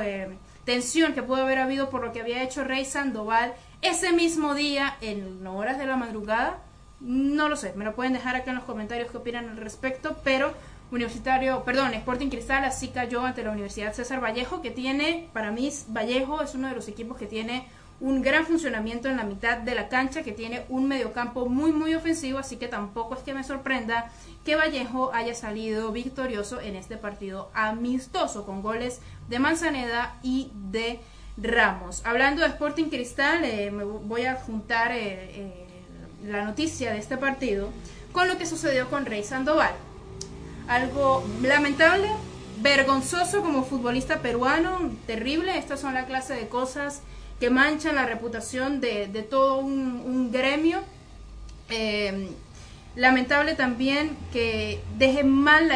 tensión 0.65 1.13
que 1.13 1.23
pudo 1.23 1.43
haber 1.43 1.59
habido 1.59 1.89
por 1.89 2.03
lo 2.03 2.11
que 2.11 2.19
había 2.19 2.43
hecho 2.43 2.63
Rey 2.63 2.83
Sandoval 2.83 3.53
ese 3.81 4.11
mismo 4.11 4.55
día 4.55 4.97
en 5.01 5.45
horas 5.47 5.77
de 5.77 5.85
la 5.85 5.95
madrugada 5.95 6.59
no 7.01 7.49
lo 7.49 7.55
sé, 7.55 7.73
me 7.75 7.85
lo 7.85 7.95
pueden 7.95 8.13
dejar 8.13 8.35
acá 8.35 8.51
en 8.51 8.57
los 8.57 8.65
comentarios 8.65 9.09
qué 9.11 9.17
opinan 9.17 9.49
al 9.49 9.57
respecto, 9.57 10.17
pero 10.23 10.53
Universitario, 10.91 11.63
perdón, 11.63 11.93
Sporting 11.93 12.29
Cristal 12.29 12.65
así 12.65 12.89
cayó 12.89 13.25
ante 13.25 13.43
la 13.43 13.51
Universidad 13.51 13.93
César 13.93 14.21
Vallejo, 14.21 14.61
que 14.61 14.71
tiene, 14.71 15.29
para 15.31 15.51
mí, 15.51 15.71
Vallejo 15.87 16.41
es 16.41 16.53
uno 16.53 16.67
de 16.67 16.75
los 16.75 16.87
equipos 16.89 17.17
que 17.17 17.27
tiene 17.27 17.65
un 18.01 18.21
gran 18.21 18.45
funcionamiento 18.45 19.07
en 19.07 19.17
la 19.17 19.23
mitad 19.23 19.59
de 19.59 19.73
la 19.73 19.87
cancha, 19.87 20.23
que 20.23 20.33
tiene 20.33 20.65
un 20.69 20.87
mediocampo 20.87 21.47
muy, 21.47 21.71
muy 21.71 21.95
ofensivo, 21.95 22.39
así 22.39 22.57
que 22.57 22.67
tampoco 22.67 23.15
es 23.15 23.21
que 23.21 23.33
me 23.33 23.43
sorprenda 23.43 24.11
que 24.43 24.55
Vallejo 24.55 25.13
haya 25.13 25.33
salido 25.33 25.91
victorioso 25.91 26.59
en 26.59 26.75
este 26.75 26.97
partido 26.97 27.51
amistoso, 27.53 28.45
con 28.45 28.61
goles 28.61 28.99
de 29.29 29.39
Manzaneda 29.39 30.17
y 30.23 30.51
de 30.71 30.99
Ramos. 31.37 32.05
Hablando 32.05 32.41
de 32.41 32.49
Sporting 32.49 32.89
Cristal, 32.89 33.45
eh, 33.45 33.71
me 33.71 33.85
voy 33.85 34.25
a 34.25 34.35
juntar... 34.35 34.91
Eh, 34.91 34.97
eh, 34.99 35.70
la 36.25 36.45
noticia 36.45 36.91
de 36.91 36.99
este 36.99 37.17
partido 37.17 37.69
con 38.11 38.27
lo 38.27 38.37
que 38.37 38.45
sucedió 38.45 38.89
con 38.89 39.05
Rey 39.05 39.23
Sandoval. 39.23 39.73
Algo 40.67 41.23
lamentable, 41.41 42.07
vergonzoso 42.61 43.41
como 43.41 43.63
futbolista 43.63 44.21
peruano, 44.21 44.91
terrible. 45.07 45.57
Estas 45.57 45.79
son 45.79 45.93
la 45.93 46.05
clase 46.05 46.33
de 46.33 46.47
cosas 46.47 47.01
que 47.39 47.49
manchan 47.49 47.95
la 47.95 48.05
reputación 48.05 48.81
de, 48.81 49.07
todo 49.29 49.57
un, 49.57 50.31
gremio. 50.31 50.79
Eh, 51.69 52.29
lamentable 52.95 53.55
también 53.55 54.17
que 54.33 54.81
deje 54.97 55.23
mal 55.23 55.71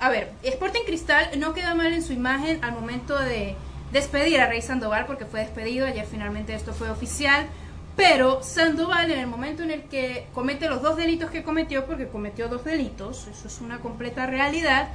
a 0.00 0.08
ver, 0.08 0.32
Sporting 0.42 0.84
Cristal 0.86 1.38
no 1.38 1.52
queda 1.52 1.74
mal 1.74 1.92
en 1.92 2.02
su 2.02 2.14
imagen 2.14 2.64
al 2.64 2.72
momento 2.72 3.18
de 3.18 3.54
despedir 3.92 4.40
a 4.40 4.46
Rey 4.46 4.62
Sandoval 4.62 5.04
porque 5.04 5.26
fue 5.26 5.40
despedido, 5.40 5.86
ayer 5.86 6.06
finalmente 6.10 6.54
esto 6.54 6.72
fue 6.72 6.90
oficial. 6.90 7.46
Pero 7.96 8.42
Sandoval, 8.42 9.10
en 9.10 9.18
el 9.18 9.26
momento 9.26 9.62
en 9.62 9.70
el 9.70 9.82
que 9.82 10.28
comete 10.32 10.68
los 10.68 10.80
dos 10.80 10.96
delitos 10.96 11.30
que 11.30 11.42
cometió, 11.42 11.84
porque 11.86 12.08
cometió 12.08 12.48
dos 12.48 12.64
delitos, 12.64 13.26
eso 13.26 13.48
es 13.48 13.60
una 13.60 13.80
completa 13.80 14.26
realidad, 14.26 14.88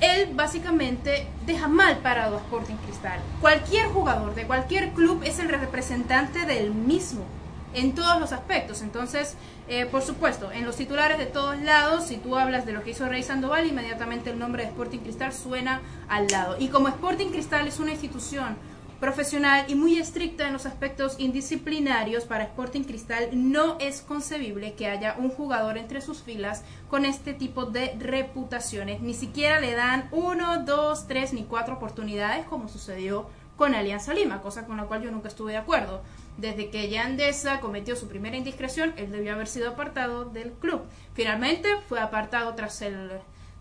él 0.00 0.30
básicamente 0.34 1.26
deja 1.46 1.68
mal 1.68 1.98
parado 1.98 2.36
a 2.36 2.40
Sporting 2.40 2.76
Cristal. 2.84 3.20
Cualquier 3.40 3.86
jugador 3.86 4.34
de 4.34 4.46
cualquier 4.46 4.90
club 4.90 5.22
es 5.24 5.38
el 5.38 5.48
representante 5.48 6.44
del 6.44 6.72
mismo 6.74 7.24
en 7.72 7.94
todos 7.94 8.18
los 8.20 8.32
aspectos. 8.32 8.82
Entonces, 8.82 9.36
eh, 9.68 9.86
por 9.86 10.02
supuesto, 10.02 10.50
en 10.50 10.64
los 10.64 10.76
titulares 10.76 11.18
de 11.18 11.26
todos 11.26 11.58
lados, 11.60 12.06
si 12.06 12.16
tú 12.16 12.36
hablas 12.36 12.66
de 12.66 12.72
lo 12.72 12.82
que 12.82 12.90
hizo 12.90 13.08
Rey 13.08 13.22
Sandoval, 13.22 13.66
inmediatamente 13.66 14.30
el 14.30 14.38
nombre 14.38 14.64
de 14.64 14.68
Sporting 14.70 14.98
Cristal 14.98 15.32
suena 15.32 15.80
al 16.08 16.26
lado. 16.28 16.56
Y 16.58 16.68
como 16.68 16.88
Sporting 16.88 17.28
Cristal 17.28 17.66
es 17.66 17.78
una 17.78 17.92
institución 17.92 18.56
profesional 19.00 19.66
y 19.68 19.74
muy 19.74 19.98
estricta 19.98 20.46
en 20.46 20.52
los 20.52 20.66
aspectos 20.66 21.16
indisciplinarios 21.18 22.24
para 22.24 22.44
Sporting 22.44 22.82
Cristal, 22.82 23.28
no 23.32 23.76
es 23.78 24.00
concebible 24.00 24.74
que 24.74 24.88
haya 24.88 25.16
un 25.18 25.30
jugador 25.30 25.78
entre 25.78 26.00
sus 26.00 26.22
filas 26.22 26.62
con 26.88 27.04
este 27.04 27.34
tipo 27.34 27.66
de 27.66 27.94
reputaciones. 27.98 29.00
Ni 29.00 29.14
siquiera 29.14 29.60
le 29.60 29.74
dan 29.74 30.08
uno, 30.12 30.64
dos, 30.64 31.06
tres 31.06 31.32
ni 31.32 31.44
cuatro 31.44 31.74
oportunidades 31.74 32.46
como 32.46 32.68
sucedió 32.68 33.28
con 33.56 33.74
Alianza 33.74 34.12
Lima, 34.12 34.42
cosa 34.42 34.66
con 34.66 34.76
la 34.76 34.84
cual 34.84 35.02
yo 35.02 35.10
nunca 35.10 35.28
estuve 35.28 35.52
de 35.52 35.58
acuerdo. 35.58 36.02
Desde 36.36 36.68
que 36.68 36.90
Yandesa 36.90 37.60
cometió 37.60 37.96
su 37.96 38.08
primera 38.08 38.36
indiscreción, 38.36 38.92
él 38.96 39.10
debió 39.10 39.32
haber 39.32 39.46
sido 39.46 39.70
apartado 39.70 40.26
del 40.26 40.52
club. 40.52 40.82
Finalmente 41.14 41.68
fue 41.88 42.00
apartado 42.00 42.54
tras 42.54 42.82
el 42.82 43.10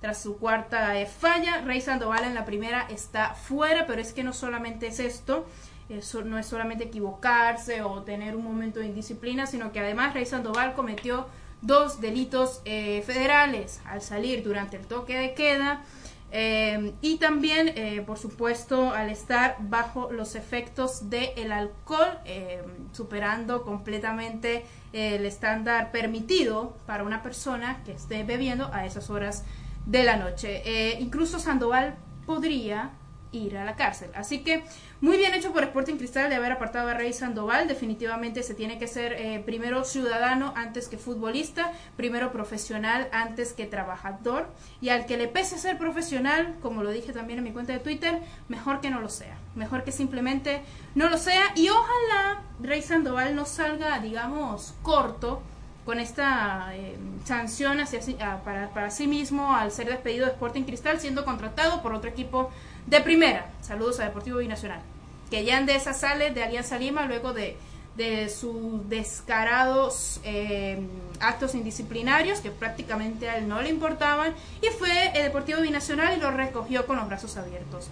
tras 0.05 0.21
su 0.21 0.37
cuarta 0.37 0.99
eh, 0.99 1.07
falla. 1.07 1.61
Rey 1.61 1.81
Sandoval 1.81 2.25
en 2.25 2.35
la 2.35 2.45
primera 2.45 2.85
está 2.91 3.33
fuera, 3.33 3.87
pero 3.87 3.99
es 3.99 4.13
que 4.13 4.23
no 4.23 4.33
solamente 4.33 4.85
es 4.85 4.99
esto, 4.99 5.47
eso 5.89 6.21
no 6.21 6.37
es 6.37 6.45
solamente 6.45 6.83
equivocarse 6.83 7.81
o 7.81 8.03
tener 8.03 8.35
un 8.35 8.43
momento 8.43 8.81
de 8.81 8.85
indisciplina, 8.85 9.47
sino 9.47 9.71
que 9.71 9.79
además 9.79 10.13
Rey 10.13 10.27
Sandoval 10.27 10.75
cometió 10.75 11.25
dos 11.63 12.01
delitos 12.01 12.61
eh, 12.65 13.01
federales 13.01 13.81
al 13.83 14.03
salir 14.03 14.43
durante 14.43 14.77
el 14.77 14.85
toque 14.85 15.17
de 15.17 15.33
queda. 15.33 15.81
Eh, 16.31 16.93
y 17.01 17.17
también, 17.17 17.73
por 18.05 18.19
supuesto, 18.19 18.91
al 18.91 19.09
estar 19.09 19.57
bajo 19.59 20.11
los 20.11 20.35
efectos 20.35 21.09
del 21.09 21.51
alcohol, 21.51 22.19
superando 22.91 23.63
completamente 23.63 24.65
el 24.91 25.25
estándar 25.25 25.91
permitido 25.91 26.75
para 26.85 27.03
una 27.03 27.23
persona 27.23 27.81
que 27.85 27.93
esté 27.93 28.23
bebiendo 28.23 28.69
a 28.71 28.85
esas 28.85 29.09
horas 29.09 29.45
de 29.85 30.03
la 30.03 30.17
noche. 30.17 30.61
Eh, 30.65 30.97
incluso 30.99 31.39
Sandoval 31.39 31.95
podría 32.25 32.91
ir 33.31 33.57
a 33.57 33.65
la 33.65 33.75
cárcel. 33.75 34.09
Así 34.15 34.39
que 34.39 34.63
muy 35.01 35.17
bien 35.17 35.33
hecho 35.33 35.51
por 35.51 35.63
Sporting 35.63 35.95
Cristal 35.95 36.29
de 36.29 36.35
haber 36.35 36.53
apartado 36.53 36.89
a 36.89 36.93
Rey 36.93 37.13
Sandoval. 37.13 37.67
Definitivamente 37.67 38.43
se 38.43 38.53
tiene 38.53 38.79
que 38.79 38.87
ser 38.87 39.13
eh, 39.13 39.43
primero 39.45 39.83
ciudadano 39.83 40.53
antes 40.55 40.87
que 40.87 40.97
futbolista, 40.97 41.71
primero 41.97 42.31
profesional 42.31 43.09
antes 43.11 43.53
que 43.53 43.65
trabajador. 43.65 44.47
Y 44.81 44.89
al 44.89 45.05
que 45.05 45.17
le 45.17 45.27
pese 45.27 45.57
ser 45.57 45.77
profesional, 45.77 46.55
como 46.61 46.83
lo 46.83 46.91
dije 46.91 47.13
también 47.13 47.39
en 47.39 47.45
mi 47.45 47.51
cuenta 47.51 47.73
de 47.73 47.79
Twitter, 47.79 48.19
mejor 48.47 48.81
que 48.81 48.89
no 48.89 49.01
lo 49.01 49.09
sea. 49.09 49.37
Mejor 49.55 49.83
que 49.83 49.91
simplemente 49.91 50.61
no 50.95 51.09
lo 51.09 51.17
sea. 51.17 51.51
Y 51.55 51.69
ojalá 51.69 52.41
Rey 52.61 52.81
Sandoval 52.81 53.35
no 53.35 53.45
salga, 53.45 53.99
digamos, 53.99 54.75
corto 54.81 55.41
con 55.85 55.99
esta 55.99 56.71
eh, 56.73 56.97
sanción 57.25 57.79
hacia, 57.79 58.01
para, 58.43 58.69
para 58.69 58.89
sí 58.89 59.05
mismo 59.07 59.55
al 59.55 59.71
ser 59.71 59.87
despedido 59.87 60.25
de 60.25 60.31
Sporting 60.31 60.63
Cristal, 60.63 60.99
siendo 60.99 61.23
contratado 61.25 61.83
por 61.83 61.93
otro 61.93 62.09
equipo 62.09 62.49
de 62.87 63.01
primera. 63.01 63.49
Saludos 63.61 63.99
a 63.99 64.05
Deportivo 64.05 64.39
Binacional. 64.39 64.79
Que 65.29 65.45
ya 65.45 65.59
esa 65.59 65.93
sale 65.93 66.31
de 66.31 66.43
Alianza 66.43 66.79
Lima 66.79 67.05
luego 67.05 67.33
de, 67.33 67.55
de 67.97 68.29
sus 68.29 68.89
descarados 68.89 70.19
eh, 70.23 70.79
actos 71.19 71.53
indisciplinarios 71.53 72.39
que 72.39 72.51
prácticamente 72.51 73.29
a 73.29 73.37
él 73.37 73.47
no 73.47 73.61
le 73.61 73.69
importaban 73.69 74.33
y 74.61 74.67
fue 74.67 75.07
el 75.15 75.23
Deportivo 75.23 75.61
Binacional 75.61 76.17
y 76.17 76.19
lo 76.19 76.31
recogió 76.31 76.87
con 76.87 76.97
los 76.97 77.07
brazos 77.07 77.37
abiertos. 77.37 77.89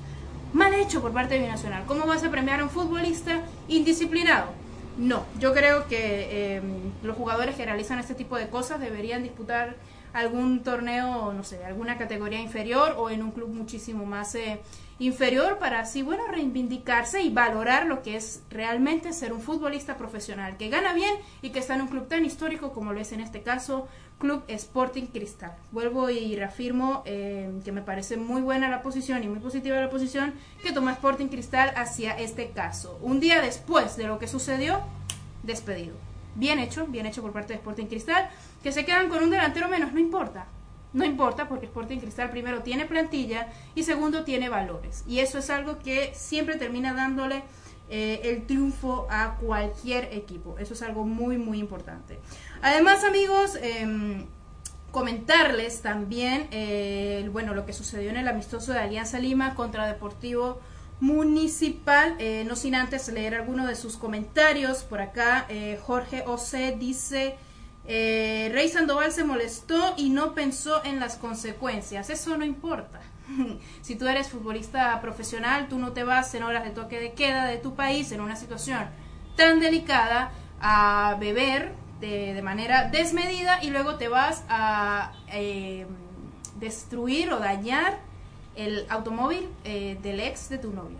Mal 0.52 0.74
hecho 0.74 1.02
por 1.02 1.14
parte 1.14 1.36
de 1.36 1.42
Binacional. 1.42 1.86
¿Cómo 1.86 2.06
vas 2.06 2.24
a 2.24 2.30
premiar 2.32 2.60
a 2.60 2.64
un 2.64 2.70
futbolista 2.70 3.42
indisciplinado? 3.68 4.63
No, 4.98 5.26
yo 5.40 5.54
creo 5.54 5.88
que 5.88 6.58
em, 6.58 6.64
los 7.02 7.18
jugadores 7.18 7.56
que 7.56 7.66
realizan 7.66 8.00
este 8.00 8.14
tipo 8.14 8.38
de 8.38 8.50
cosas 8.50 8.80
deberían 8.80 9.24
disputar 9.24 9.76
algún 10.14 10.64
torneo, 10.64 11.34
no 11.34 11.44
sé, 11.44 11.66
alguna 11.66 11.98
categoría 11.98 12.40
inferior 12.40 12.96
o 12.98 13.10
en 13.10 13.24
un 13.24 13.32
club 13.32 13.50
muchísimo 13.50 14.06
más 14.06 14.36
eh, 14.36 14.62
inferior 15.00 15.58
para 15.58 15.80
así, 15.80 16.04
bueno, 16.04 16.24
reivindicarse 16.28 17.22
y 17.22 17.30
valorar 17.30 17.88
lo 17.88 18.04
que 18.04 18.16
es 18.16 18.44
realmente 18.50 19.12
ser 19.12 19.34
un 19.34 19.42
futbolista 19.42 19.98
profesional, 19.98 20.56
que 20.58 20.70
gana 20.70 20.94
bien 20.94 21.14
y 21.42 21.50
que 21.50 21.60
está 21.60 21.76
en 21.76 21.82
un 21.82 21.88
club 21.88 22.08
tan 22.08 22.26
histórico 22.26 22.72
como 22.72 22.94
lo 22.94 23.00
es 23.00 23.12
en 23.12 23.20
este 23.20 23.42
caso 23.42 23.88
Club 24.20 24.44
Sporting 24.48 25.08
Cristal. 25.08 25.54
Vuelvo 25.72 26.10
y 26.10 26.36
reafirmo 26.36 27.04
eh, 27.06 27.52
que 27.66 27.72
me 27.72 27.82
parece 27.82 28.16
muy 28.16 28.42
buena 28.42 28.70
la 28.70 28.82
posición 28.82 29.24
y 29.24 29.28
muy 29.28 29.40
positiva 29.40 29.82
la 29.82 29.90
posición 29.90 30.34
que 30.62 30.72
toma 30.72 30.94
Sporting 30.94 31.28
Cristal 31.28 31.74
hacia 31.76 32.18
este 32.18 32.52
caso. 32.52 32.98
Un 33.02 33.20
día 33.20 33.42
después 33.42 33.98
de 33.98 34.08
lo 34.08 34.20
que 34.20 34.28
sucedió, 34.28 34.80
despedido. 35.42 35.96
Bien 36.36 36.58
hecho, 36.58 36.86
bien 36.88 37.06
hecho 37.06 37.22
por 37.22 37.32
parte 37.32 37.54
de 37.54 37.58
Sporting 37.58 37.88
Cristal, 37.88 38.30
que 38.64 38.72
se 38.72 38.86
quedan 38.86 39.10
con 39.10 39.22
un 39.22 39.30
delantero 39.30 39.68
menos, 39.68 39.94
no 39.94 40.00
importa. 40.00 40.48
No 40.94 41.04
importa 41.04 41.50
porque 41.50 41.66
Sporting 41.66 41.98
Cristal 41.98 42.30
primero 42.30 42.62
tiene 42.62 42.86
plantilla 42.86 43.48
y 43.76 43.84
segundo 43.84 44.24
tiene 44.24 44.48
valores. 44.48 45.04
Y 45.08 45.20
eso 45.20 45.40
es 45.40 45.50
algo 45.50 45.80
que 45.80 46.14
siempre 46.14 46.56
termina 46.56 46.94
dándole 46.94 47.44
eh, 47.90 48.22
el 48.24 48.46
triunfo 48.46 49.08
a 49.10 49.36
cualquier 49.36 50.06
equipo. 50.14 50.56
Eso 50.60 50.76
es 50.76 50.82
algo 50.84 51.04
muy, 51.04 51.38
muy 51.38 51.60
importante. 51.60 52.20
Además, 52.62 53.04
amigos, 53.04 53.58
em, 53.62 54.26
comentarles 54.92 55.82
también, 55.82 56.48
eh, 56.52 57.28
bueno, 57.34 57.56
lo 57.56 57.66
que 57.66 57.74
sucedió 57.74 58.12
en 58.12 58.18
el 58.18 58.28
amistoso 58.28 58.72
de 58.72 58.80
Alianza 58.80 59.20
Lima 59.20 59.56
contra 59.56 59.88
Deportivo 59.88 60.62
Municipal, 61.00 62.16
eh, 62.20 62.46
no 62.48 62.56
sin 62.56 62.76
antes 62.76 63.08
leer 63.10 63.34
alguno 63.34 63.66
de 63.66 63.76
sus 63.76 63.98
comentarios. 63.98 64.84
Por 64.84 65.02
acá, 65.02 65.48
Jorge 65.82 66.24
Ose 66.28 66.76
dice... 66.80 67.36
Rey 67.86 68.70
Sandoval 68.70 69.12
se 69.12 69.24
molestó 69.24 69.94
y 69.98 70.10
no 70.10 70.34
pensó 70.34 70.84
en 70.86 71.00
las 71.00 71.18
consecuencias. 71.18 72.10
Eso 72.10 72.38
no 72.38 72.46
importa. 72.46 73.02
si 73.82 73.96
tú 73.96 74.08
eres 74.08 74.30
futbolista 74.30 75.00
profesional, 75.02 75.68
tú 75.68 75.80
no 75.80 75.92
te 75.92 76.04
vas 76.04 76.34
en 76.36 76.44
horas 76.44 76.64
de 76.64 76.72
toque 76.72 77.00
de 77.00 77.14
queda 77.14 77.46
de 77.46 77.58
tu 77.58 77.76
país 77.76 78.12
en 78.12 78.22
una 78.22 78.36
situación 78.36 78.88
tan 79.36 79.60
delicada 79.60 80.32
a 80.62 81.18
beber 81.20 81.74
de, 82.00 82.42
manera 82.42 82.90
desmedida 82.90 83.64
y 83.64 83.70
luego 83.70 83.96
te 83.96 84.10
vas 84.10 84.44
a 84.50 85.14
eh, 85.30 85.86
destruir 86.60 87.32
o 87.32 87.40
dañar 87.40 88.00
el 88.56 88.86
automóvil 88.90 89.48
eh, 89.64 89.98
del 90.02 90.20
ex 90.20 90.50
de 90.50 90.58
tu 90.58 90.72
novia. 90.72 91.00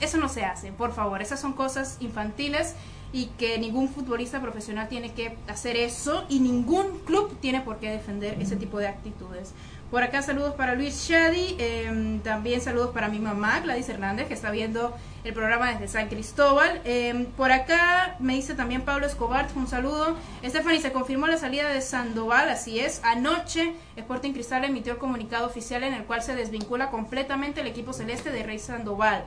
Eso 0.00 0.18
no 0.18 0.28
se 0.28 0.44
hace, 0.44 0.72
por 0.72 0.92
favor. 0.92 1.22
Esas 1.22 1.40
son 1.40 1.52
cosas 1.52 1.96
infantiles 2.00 2.74
y 3.14 3.26
que 3.38 3.58
ningún 3.58 3.88
futbolista 3.88 4.40
profesional 4.42 4.88
tiene 4.88 5.12
que 5.12 5.38
hacer 5.46 5.76
eso 5.76 6.24
y 6.28 6.40
ningún 6.40 6.98
club 7.06 7.38
tiene 7.40 7.60
por 7.60 7.78
qué 7.78 7.88
defender 7.88 8.36
ese 8.40 8.56
tipo 8.56 8.78
de 8.78 8.88
actitudes. 8.88 9.54
Por 9.88 10.02
acá 10.02 10.20
saludos 10.22 10.54
para 10.54 10.74
Luis 10.74 11.06
Shadi, 11.08 11.54
em, 11.60 12.18
también 12.18 12.60
saludos 12.60 12.90
para 12.90 13.08
mi 13.08 13.20
mamá, 13.20 13.60
Gladys 13.60 13.88
Hernández, 13.88 14.26
que 14.26 14.34
está 14.34 14.50
viendo 14.50 14.92
el 15.22 15.32
programa 15.32 15.70
desde 15.70 15.86
San 15.86 16.08
Cristóbal. 16.08 16.80
Em, 16.84 17.26
por 17.26 17.52
acá 17.52 18.16
me 18.18 18.34
dice 18.34 18.54
también 18.54 18.82
Pablo 18.82 19.06
Escobar, 19.06 19.46
un 19.54 19.68
saludo. 19.68 20.16
Stephanie, 20.44 20.80
se 20.80 20.90
confirmó 20.90 21.28
la 21.28 21.36
salida 21.36 21.68
de 21.68 21.80
Sandoval, 21.80 22.48
así 22.48 22.80
es. 22.80 23.00
Anoche 23.04 23.74
Sporting 23.94 24.32
Cristal 24.32 24.64
emitió 24.64 24.94
el 24.94 24.98
comunicado 24.98 25.46
oficial 25.46 25.84
en 25.84 25.94
el 25.94 26.02
cual 26.02 26.20
se 26.20 26.34
desvincula 26.34 26.90
completamente 26.90 27.60
el 27.60 27.68
equipo 27.68 27.92
celeste 27.92 28.32
de 28.32 28.42
Rey 28.42 28.58
Sandoval. 28.58 29.24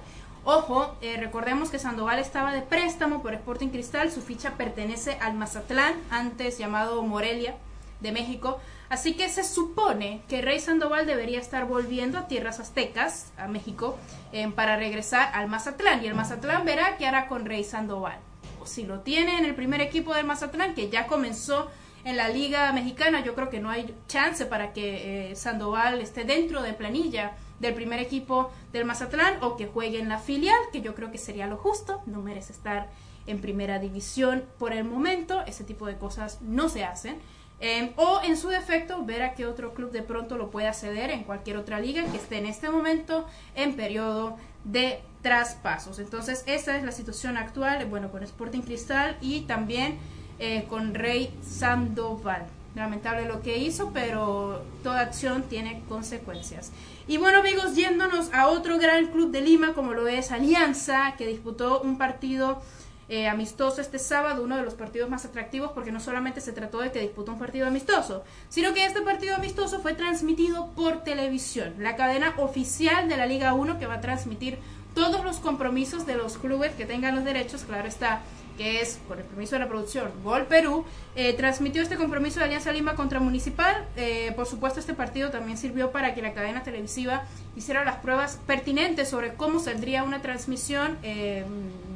Ojo, 0.50 0.96
eh, 1.02 1.18
recordemos 1.18 1.70
que 1.70 1.78
Sandoval 1.78 2.20
estaba 2.20 2.54
de 2.54 2.62
préstamo 2.62 3.22
por 3.22 3.34
Sporting 3.34 3.68
Cristal, 3.68 4.14
su 4.14 4.22
ficha 4.22 4.52
pertenece 4.52 5.18
al 5.20 5.34
Mazatlán, 5.34 5.96
antes 6.10 6.58
llamado 6.58 7.04
Morelia 7.04 7.58
de 8.00 8.14
México. 8.14 8.58
Así 8.88 9.16
que 9.16 9.28
se 9.28 9.44
supone 9.44 10.22
que 10.30 10.42
Rey 10.42 10.62
Sandoval 10.62 11.06
debería 11.06 11.42
estar 11.42 11.66
volviendo 11.66 12.18
a 12.18 12.30
tierras 12.30 12.62
aztecas, 12.62 13.34
a 13.38 13.50
México, 13.50 13.98
eh, 14.32 14.50
para 14.56 14.78
regresar 14.78 15.32
al 15.34 15.50
Mazatlán. 15.50 16.02
Y 16.02 16.08
el 16.08 16.16
Mazatlán 16.16 16.64
verá 16.64 16.96
qué 16.96 17.06
hará 17.06 17.28
con 17.28 17.46
Rey 17.46 17.66
Sandoval. 17.66 18.18
O 18.62 18.66
si 18.66 18.86
lo 18.86 19.02
tiene 19.02 19.40
en 19.40 19.44
el 19.44 19.54
primer 19.54 19.82
equipo 19.82 20.14
del 20.14 20.26
Mazatlán, 20.26 20.76
que 20.76 20.90
ya 20.90 21.08
comenzó 21.08 21.70
en 22.06 22.16
la 22.16 22.30
Liga 22.30 22.72
Mexicana, 22.72 23.22
yo 23.22 23.36
creo 23.36 23.50
que 23.50 23.60
no 23.60 23.70
hay 23.70 23.94
chance 24.08 24.46
para 24.46 24.72
que 24.72 25.32
eh, 25.32 25.36
Sandoval 25.36 26.00
esté 26.00 26.24
dentro 26.24 26.62
de 26.62 26.72
planilla 26.72 27.34
del 27.60 27.74
primer 27.74 28.00
equipo 28.00 28.52
del 28.72 28.86
Mazatlán 28.86 29.42
o 29.42 29.58
que 29.58 29.68
juegue 29.68 30.00
en 30.00 30.10
la 30.10 30.20
filial, 30.20 30.60
que 30.72 30.82
yo 30.82 30.96
creo 30.96 31.12
que 31.12 31.18
sería 31.18 31.48
lo 31.48 31.58
justo, 31.58 32.02
no 32.06 32.22
merece 32.22 32.54
estar 32.54 32.90
en 33.26 33.42
primera 33.42 33.80
división 33.80 34.44
por 34.58 34.74
el 34.74 34.84
momento, 34.84 35.44
ese 35.46 35.64
tipo 35.64 35.86
de 35.86 35.98
cosas 35.98 36.40
no 36.42 36.70
se 36.70 36.84
hacen. 36.84 37.18
Em, 37.60 37.92
o 37.96 38.22
en 38.24 38.38
su 38.38 38.50
defecto, 38.50 39.04
ver 39.04 39.24
a 39.24 39.34
qué 39.34 39.48
otro 39.48 39.74
club 39.74 39.92
de 39.92 40.04
pronto 40.04 40.38
lo 40.38 40.52
pueda 40.52 40.74
ceder 40.74 41.10
en 41.10 41.24
cualquier 41.24 41.58
otra 41.58 41.80
liga 41.80 42.06
que 42.06 42.18
esté 42.18 42.38
en 42.38 42.46
este 42.46 42.70
momento 42.70 43.26
en 43.56 43.76
periodo 43.76 44.38
de 44.64 45.02
traspasos. 45.24 45.98
Entonces, 45.98 46.44
esa 46.46 46.78
es 46.78 46.84
la 46.84 46.92
situación 46.92 47.36
actual, 47.36 47.84
bueno, 47.86 48.12
con 48.12 48.22
Sporting 48.22 48.62
Cristal 48.62 49.18
y 49.22 49.42
también 49.42 49.98
eh, 50.40 50.66
con 50.70 50.94
Rey 50.94 51.36
Sandoval. 51.42 52.46
Lamentable 52.78 53.26
lo 53.26 53.42
que 53.42 53.58
hizo, 53.58 53.92
pero 53.92 54.62
toda 54.84 55.02
acción 55.02 55.44
tiene 55.44 55.82
consecuencias. 55.90 56.72
Y 57.08 57.18
bueno 57.18 57.40
amigos, 57.40 57.76
yéndonos 57.76 58.32
a 58.34 58.50
otro 58.50 58.78
gran 58.78 59.08
club 59.08 59.32
de 59.32 59.42
Lima 59.42 59.74
como 59.74 59.94
lo 59.94 60.08
es 60.08 60.32
Alianza, 60.32 61.16
que 61.18 61.26
disputó 61.26 61.82
un 61.82 61.98
partido 61.98 62.62
eh, 63.10 63.28
amistoso 63.28 63.82
este 63.82 63.98
sábado, 63.98 64.44
uno 64.44 64.58
de 64.58 64.64
los 64.64 64.76
partidos 64.76 65.10
más 65.10 65.26
atractivos 65.26 65.72
porque 65.72 65.92
no 65.92 66.00
solamente 66.00 66.40
se 66.40 66.52
trató 66.52 66.80
de 66.80 66.92
que 66.92 67.00
disputó 67.00 67.32
un 67.32 67.40
partido 67.40 67.66
amistoso, 67.66 68.24
sino 68.48 68.74
que 68.76 68.86
este 68.86 69.02
partido 69.02 69.36
amistoso 69.36 69.80
fue 69.80 69.94
transmitido 69.94 70.68
por 70.76 71.04
televisión, 71.04 71.74
la 71.80 71.96
cadena 71.96 72.36
oficial 72.38 73.10
de 73.10 73.18
la 73.18 73.26
Liga 73.26 73.54
1 73.54 73.80
que 73.80 73.88
va 73.88 73.96
a 73.96 74.02
transmitir 74.02 74.60
todos 74.94 75.24
los 75.24 75.38
compromisos 75.38 76.06
de 76.06 76.16
los 76.16 76.38
clubes 76.38 76.76
que 76.76 76.86
tengan 76.86 77.16
los 77.16 77.24
derechos, 77.24 77.64
claro 77.64 77.88
está, 77.88 78.22
que 78.58 78.82
es, 78.82 79.00
por 79.08 79.18
el 79.20 79.24
permiso 79.24 79.56
de 79.56 79.60
la 79.60 79.68
producción, 79.68 80.12
Gol 80.24 80.48
Perú, 80.48 80.84
eh, 81.16 81.34
transmitió 81.34 81.82
este 81.82 81.96
compromiso 81.96 82.40
de 82.40 82.46
Alianza 82.46 82.72
Lima 82.72 82.96
contra 82.96 83.20
Municipal. 83.20 83.86
Eh, 83.96 84.34
por 84.36 84.48
supuesto, 84.48 84.80
este 84.80 84.94
partido 84.94 85.30
también 85.30 85.58
sirvió 85.58 85.92
para 85.92 86.14
que 86.14 86.22
la 86.22 86.34
cadena 86.34 86.64
televisiva 86.64 87.24
hiciera 87.56 87.86
las 87.86 87.98
pruebas 87.98 88.40
pertinentes 88.48 89.10
sobre 89.10 89.36
cómo 89.36 89.60
saldría 89.60 90.04
una 90.04 90.22
transmisión 90.22 90.98
eh, 91.04 91.46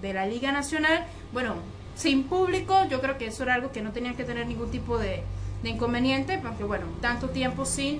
de 0.01 0.13
la 0.13 0.25
Liga 0.27 0.51
Nacional. 0.51 1.05
Bueno, 1.33 1.55
sin 1.95 2.23
público, 2.23 2.87
yo 2.89 3.01
creo 3.01 3.17
que 3.17 3.27
eso 3.27 3.43
era 3.43 3.55
algo 3.55 3.71
que 3.71 3.81
no 3.81 3.91
tenía 3.91 4.15
que 4.15 4.23
tener 4.23 4.47
ningún 4.47 4.71
tipo 4.71 4.97
de, 4.97 5.23
de 5.63 5.69
inconveniente, 5.69 6.39
porque 6.41 6.63
bueno, 6.63 6.85
tanto 7.01 7.29
tiempo 7.29 7.65
sin 7.65 7.99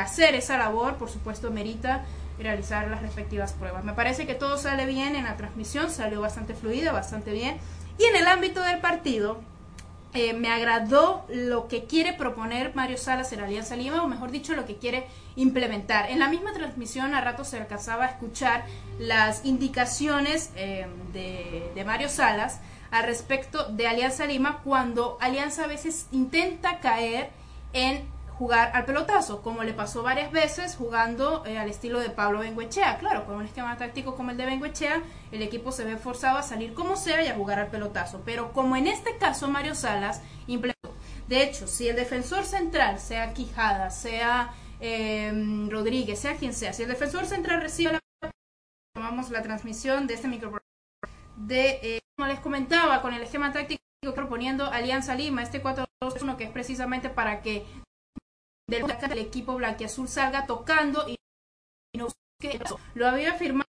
hacer 0.00 0.34
esa 0.34 0.56
labor, 0.56 0.96
por 0.96 1.10
supuesto, 1.10 1.50
merita 1.50 2.06
realizar 2.42 2.88
las 2.88 3.02
respectivas 3.02 3.52
pruebas. 3.52 3.84
Me 3.84 3.92
parece 3.92 4.26
que 4.26 4.34
todo 4.34 4.58
sale 4.58 4.86
bien 4.86 5.16
en 5.16 5.24
la 5.24 5.36
transmisión, 5.36 5.90
salió 5.90 6.20
bastante 6.20 6.54
fluida, 6.54 6.92
bastante 6.92 7.32
bien. 7.32 7.58
Y 7.98 8.04
en 8.04 8.16
el 8.16 8.26
ámbito 8.26 8.62
del 8.62 8.80
partido, 8.80 9.40
eh, 10.14 10.34
me 10.34 10.48
agradó 10.48 11.24
lo 11.30 11.68
que 11.68 11.84
quiere 11.84 12.12
proponer 12.12 12.74
Mario 12.74 12.98
Salas 12.98 13.32
en 13.32 13.40
Alianza 13.40 13.76
Lima, 13.76 14.02
o 14.02 14.08
mejor 14.08 14.30
dicho, 14.30 14.54
lo 14.54 14.66
que 14.66 14.76
quiere 14.76 15.06
implementar. 15.36 16.10
En 16.10 16.18
la 16.18 16.28
misma 16.28 16.52
transmisión 16.52 17.14
a 17.14 17.22
rato 17.22 17.44
se 17.44 17.56
alcanzaba 17.56 18.04
a 18.04 18.08
escuchar 18.08 18.66
las 18.98 19.44
indicaciones 19.46 20.50
eh, 20.56 20.86
de, 21.14 21.72
de 21.74 21.84
Mario 21.84 22.10
Salas 22.10 22.60
al 22.90 23.04
respecto 23.04 23.64
de 23.70 23.86
Alianza 23.86 24.26
Lima 24.26 24.60
cuando 24.62 25.16
Alianza 25.18 25.64
a 25.64 25.66
veces 25.66 26.08
intenta 26.12 26.80
caer 26.80 27.30
en 27.72 28.11
jugar 28.38 28.70
al 28.74 28.84
pelotazo, 28.84 29.42
como 29.42 29.62
le 29.62 29.72
pasó 29.72 30.02
varias 30.02 30.32
veces 30.32 30.76
jugando 30.76 31.44
eh, 31.46 31.58
al 31.58 31.68
estilo 31.68 32.00
de 32.00 32.10
Pablo 32.10 32.40
Benguechea. 32.40 32.98
Claro, 32.98 33.24
con 33.24 33.36
un 33.36 33.44
esquema 33.44 33.76
táctico 33.76 34.14
como 34.16 34.30
el 34.30 34.36
de 34.36 34.46
Benguechea, 34.46 35.02
el 35.30 35.42
equipo 35.42 35.72
se 35.72 35.84
ve 35.84 35.96
forzado 35.96 36.38
a 36.38 36.42
salir 36.42 36.74
como 36.74 36.96
sea 36.96 37.22
y 37.22 37.28
a 37.28 37.34
jugar 37.34 37.58
al 37.58 37.68
pelotazo. 37.68 38.22
Pero 38.24 38.52
como 38.52 38.76
en 38.76 38.86
este 38.86 39.16
caso 39.18 39.48
Mario 39.48 39.74
Salas 39.74 40.22
implementó, 40.46 40.94
de 41.28 41.42
hecho, 41.42 41.66
si 41.66 41.88
el 41.88 41.96
defensor 41.96 42.44
central, 42.44 42.98
sea 42.98 43.32
Quijada, 43.32 43.90
sea 43.90 44.52
em, 44.80 45.70
Rodríguez, 45.70 46.18
sea 46.18 46.36
quien 46.36 46.52
sea, 46.52 46.72
si 46.72 46.82
el 46.82 46.88
defensor 46.88 47.26
central 47.26 47.60
recibe 47.60 47.92
la 47.92 48.30
tomamos 48.94 49.30
la 49.30 49.42
transmisión 49.42 50.06
de 50.06 50.14
este 50.14 50.28
microprograma 50.28 50.62
de, 51.36 51.78
eh, 51.82 52.00
como 52.16 52.28
les 52.28 52.40
comentaba, 52.40 53.02
con 53.02 53.14
el 53.14 53.22
esquema 53.22 53.52
táctico 53.52 53.82
proponiendo 54.14 54.66
Alianza 54.66 55.14
Lima, 55.14 55.42
este 55.42 55.62
4-2-1 55.62 56.36
que 56.36 56.44
es 56.44 56.50
precisamente 56.50 57.08
para 57.08 57.40
que 57.40 57.64
del, 58.66 59.18
equipo 59.18 59.54
blanquiazul 59.54 60.08
salga 60.08 60.46
tocando 60.46 61.08
y, 61.08 61.16
no 61.96 62.08
lo 62.94 63.08
había 63.08 63.34
firmado 63.34 63.66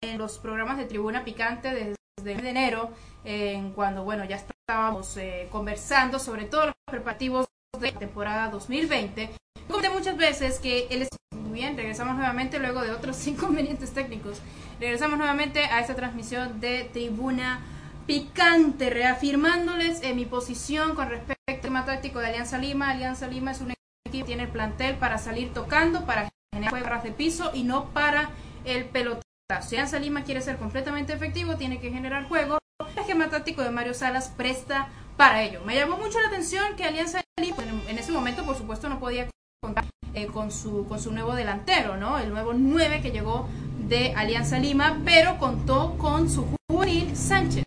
en 0.00 0.18
los 0.18 0.38
programas 0.38 0.78
de 0.78 0.86
Tribuna 0.86 1.24
Picante 1.24 1.94
desde 2.22 2.48
enero, 2.48 2.90
en 3.24 3.72
cuando 3.72 4.04
bueno 4.04 4.24
ya 4.24 4.36
estábamos 4.36 5.16
eh, 5.16 5.48
conversando 5.50 6.18
sobre 6.18 6.46
todos 6.46 6.66
los 6.66 6.74
preparativos 6.86 7.46
de 7.78 7.92
la 7.92 7.98
temporada 7.98 8.48
2020. 8.50 9.30
Comenté 9.68 9.90
muchas 9.90 10.16
veces 10.16 10.58
que 10.58 10.86
él 10.90 11.02
es 11.02 11.08
muy 11.32 11.52
bien, 11.52 11.76
regresamos 11.76 12.16
nuevamente 12.16 12.58
luego 12.58 12.82
de 12.82 12.92
otros 12.92 13.26
inconvenientes 13.26 13.92
técnicos. 13.92 14.40
Regresamos 14.80 15.18
nuevamente 15.18 15.64
a 15.66 15.80
esta 15.80 15.94
transmisión 15.94 16.60
de 16.60 16.84
Tribuna 16.92 17.60
Picante, 18.06 18.90
reafirmándoles 18.90 20.02
en 20.02 20.16
mi 20.16 20.26
posición 20.26 20.94
con 20.94 21.08
respecto 21.08 21.42
al 21.46 21.60
tema 21.60 21.84
táctico 21.84 22.18
de 22.20 22.28
Alianza 22.28 22.58
Lima. 22.58 22.90
Alianza 22.90 23.26
Lima 23.28 23.52
es 23.52 23.60
un 23.60 23.74
tiene 24.22 24.44
el 24.44 24.48
plantel 24.48 24.96
para 24.96 25.18
salir 25.18 25.52
tocando, 25.52 26.06
para 26.06 26.28
generar 26.52 26.70
juegos 26.70 27.02
de 27.02 27.12
piso 27.12 27.50
y 27.54 27.64
no 27.64 27.86
para 27.90 28.30
el 28.64 28.84
pelotazo. 28.84 29.24
Si 29.62 29.76
Alianza 29.76 29.98
Lima 29.98 30.24
quiere 30.24 30.40
ser 30.40 30.56
completamente 30.56 31.12
efectivo, 31.12 31.56
tiene 31.56 31.80
que 31.80 31.90
generar 31.90 32.28
juego. 32.28 32.58
El 32.80 32.98
esquema 32.98 33.28
táctico 33.28 33.62
de 33.62 33.70
Mario 33.70 33.94
Salas 33.94 34.28
presta 34.28 34.88
para 35.16 35.42
ello. 35.42 35.62
Me 35.64 35.74
llamó 35.74 35.96
mucho 35.98 36.20
la 36.20 36.28
atención 36.28 36.76
que 36.76 36.84
Alianza 36.84 37.20
Lima 37.40 37.56
en 37.88 37.98
ese 37.98 38.12
momento, 38.12 38.44
por 38.44 38.56
supuesto, 38.56 38.88
no 38.88 38.98
podía 38.98 39.28
contar 39.62 39.84
eh, 40.14 40.26
con, 40.26 40.50
su, 40.50 40.86
con 40.86 41.00
su 41.00 41.12
nuevo 41.12 41.34
delantero, 41.34 41.96
¿no? 41.96 42.18
El 42.18 42.30
nuevo 42.30 42.52
9 42.54 43.02
que 43.02 43.10
llegó 43.10 43.48
de 43.88 44.14
Alianza 44.14 44.58
Lima, 44.58 45.00
pero 45.04 45.38
contó 45.38 45.96
con 45.98 46.30
su 46.30 46.46
juvenil 46.70 47.16
Sánchez. 47.16 47.64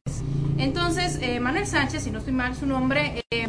Entonces, 0.57 1.19
eh, 1.21 1.39
Manuel 1.39 1.67
Sánchez, 1.67 2.03
si 2.03 2.11
no 2.11 2.19
estoy 2.19 2.33
mal 2.33 2.55
su 2.55 2.65
nombre, 2.65 3.21
eh, 3.31 3.47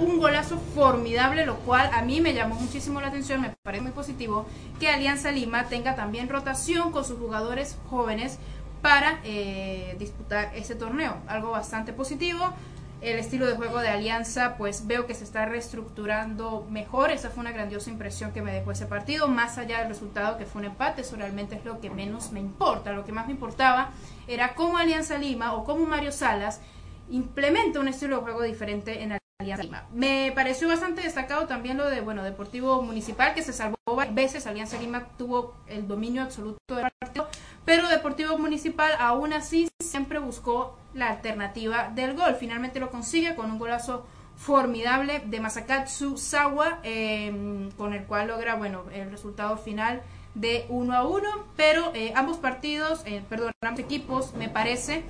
un 0.00 0.18
golazo 0.18 0.58
formidable, 0.74 1.46
lo 1.46 1.56
cual 1.60 1.90
a 1.92 2.02
mí 2.02 2.20
me 2.20 2.34
llamó 2.34 2.54
muchísimo 2.54 3.00
la 3.00 3.08
atención, 3.08 3.40
me 3.40 3.54
parece 3.62 3.82
muy 3.82 3.92
positivo 3.92 4.46
que 4.78 4.88
Alianza 4.88 5.30
Lima 5.30 5.64
tenga 5.64 5.94
también 5.94 6.28
rotación 6.28 6.90
con 6.90 7.04
sus 7.04 7.18
jugadores 7.18 7.76
jóvenes 7.88 8.38
para 8.82 9.20
eh, 9.24 9.96
disputar 9.98 10.52
ese 10.54 10.74
torneo, 10.74 11.16
algo 11.26 11.50
bastante 11.50 11.92
positivo. 11.92 12.52
El 13.02 13.18
estilo 13.18 13.46
de 13.46 13.56
juego 13.56 13.78
de 13.78 13.88
Alianza, 13.88 14.56
pues 14.58 14.86
veo 14.86 15.06
que 15.06 15.14
se 15.14 15.24
está 15.24 15.46
reestructurando 15.46 16.66
mejor. 16.68 17.10
Esa 17.10 17.30
fue 17.30 17.40
una 17.40 17.50
grandiosa 17.50 17.88
impresión 17.88 18.30
que 18.32 18.42
me 18.42 18.52
dejó 18.52 18.72
ese 18.72 18.84
partido. 18.84 19.26
Más 19.26 19.56
allá 19.56 19.78
del 19.78 19.88
resultado 19.88 20.36
que 20.36 20.44
fue 20.44 20.60
un 20.60 20.66
empate, 20.66 21.00
eso 21.00 21.16
realmente 21.16 21.56
es 21.56 21.64
lo 21.64 21.80
que 21.80 21.88
menos 21.88 22.30
me 22.30 22.40
importa. 22.40 22.92
Lo 22.92 23.06
que 23.06 23.12
más 23.12 23.26
me 23.26 23.32
importaba 23.32 23.92
era 24.26 24.54
cómo 24.54 24.76
Alianza 24.76 25.16
Lima 25.16 25.54
o 25.54 25.64
cómo 25.64 25.86
Mario 25.86 26.12
Salas 26.12 26.60
implementa 27.08 27.80
un 27.80 27.88
estilo 27.88 28.16
de 28.16 28.22
juego 28.22 28.42
diferente 28.42 29.02
en 29.02 29.19
Alianza 29.40 29.64
Lima. 29.64 29.84
Me 29.92 30.32
pareció 30.34 30.68
bastante 30.68 31.02
destacado 31.02 31.46
también 31.46 31.76
lo 31.76 31.88
de, 31.88 32.00
bueno, 32.00 32.22
Deportivo 32.22 32.82
Municipal, 32.82 33.34
que 33.34 33.42
se 33.42 33.52
salvó 33.52 33.76
varias 33.86 34.14
veces. 34.14 34.46
Alianza 34.46 34.78
Lima 34.78 35.08
tuvo 35.16 35.54
el 35.66 35.88
dominio 35.88 36.22
absoluto 36.22 36.58
del 36.74 36.88
partido, 36.98 37.28
pero 37.64 37.88
Deportivo 37.88 38.38
Municipal 38.38 38.92
aún 38.98 39.32
así 39.32 39.68
siempre 39.80 40.18
buscó 40.18 40.78
la 40.94 41.08
alternativa 41.08 41.90
del 41.94 42.14
gol. 42.14 42.36
Finalmente 42.38 42.80
lo 42.80 42.90
consigue 42.90 43.34
con 43.34 43.50
un 43.50 43.58
golazo 43.58 44.06
formidable 44.36 45.22
de 45.26 45.40
Masakatsu 45.40 46.16
Sawa, 46.16 46.80
em, 46.82 47.70
con 47.72 47.92
el 47.92 48.04
cual 48.04 48.28
logra, 48.28 48.54
bueno, 48.54 48.84
el 48.92 49.10
resultado 49.10 49.56
final 49.58 50.02
de 50.34 50.64
1 50.68 50.94
a 50.94 51.06
1, 51.06 51.28
pero 51.56 51.92
eh, 51.94 52.12
ambos 52.14 52.38
partidos, 52.38 53.02
eh, 53.04 53.22
perdón, 53.28 53.52
ambos 53.62 53.80
equipos, 53.80 54.32
me 54.34 54.48
parece 54.48 55.04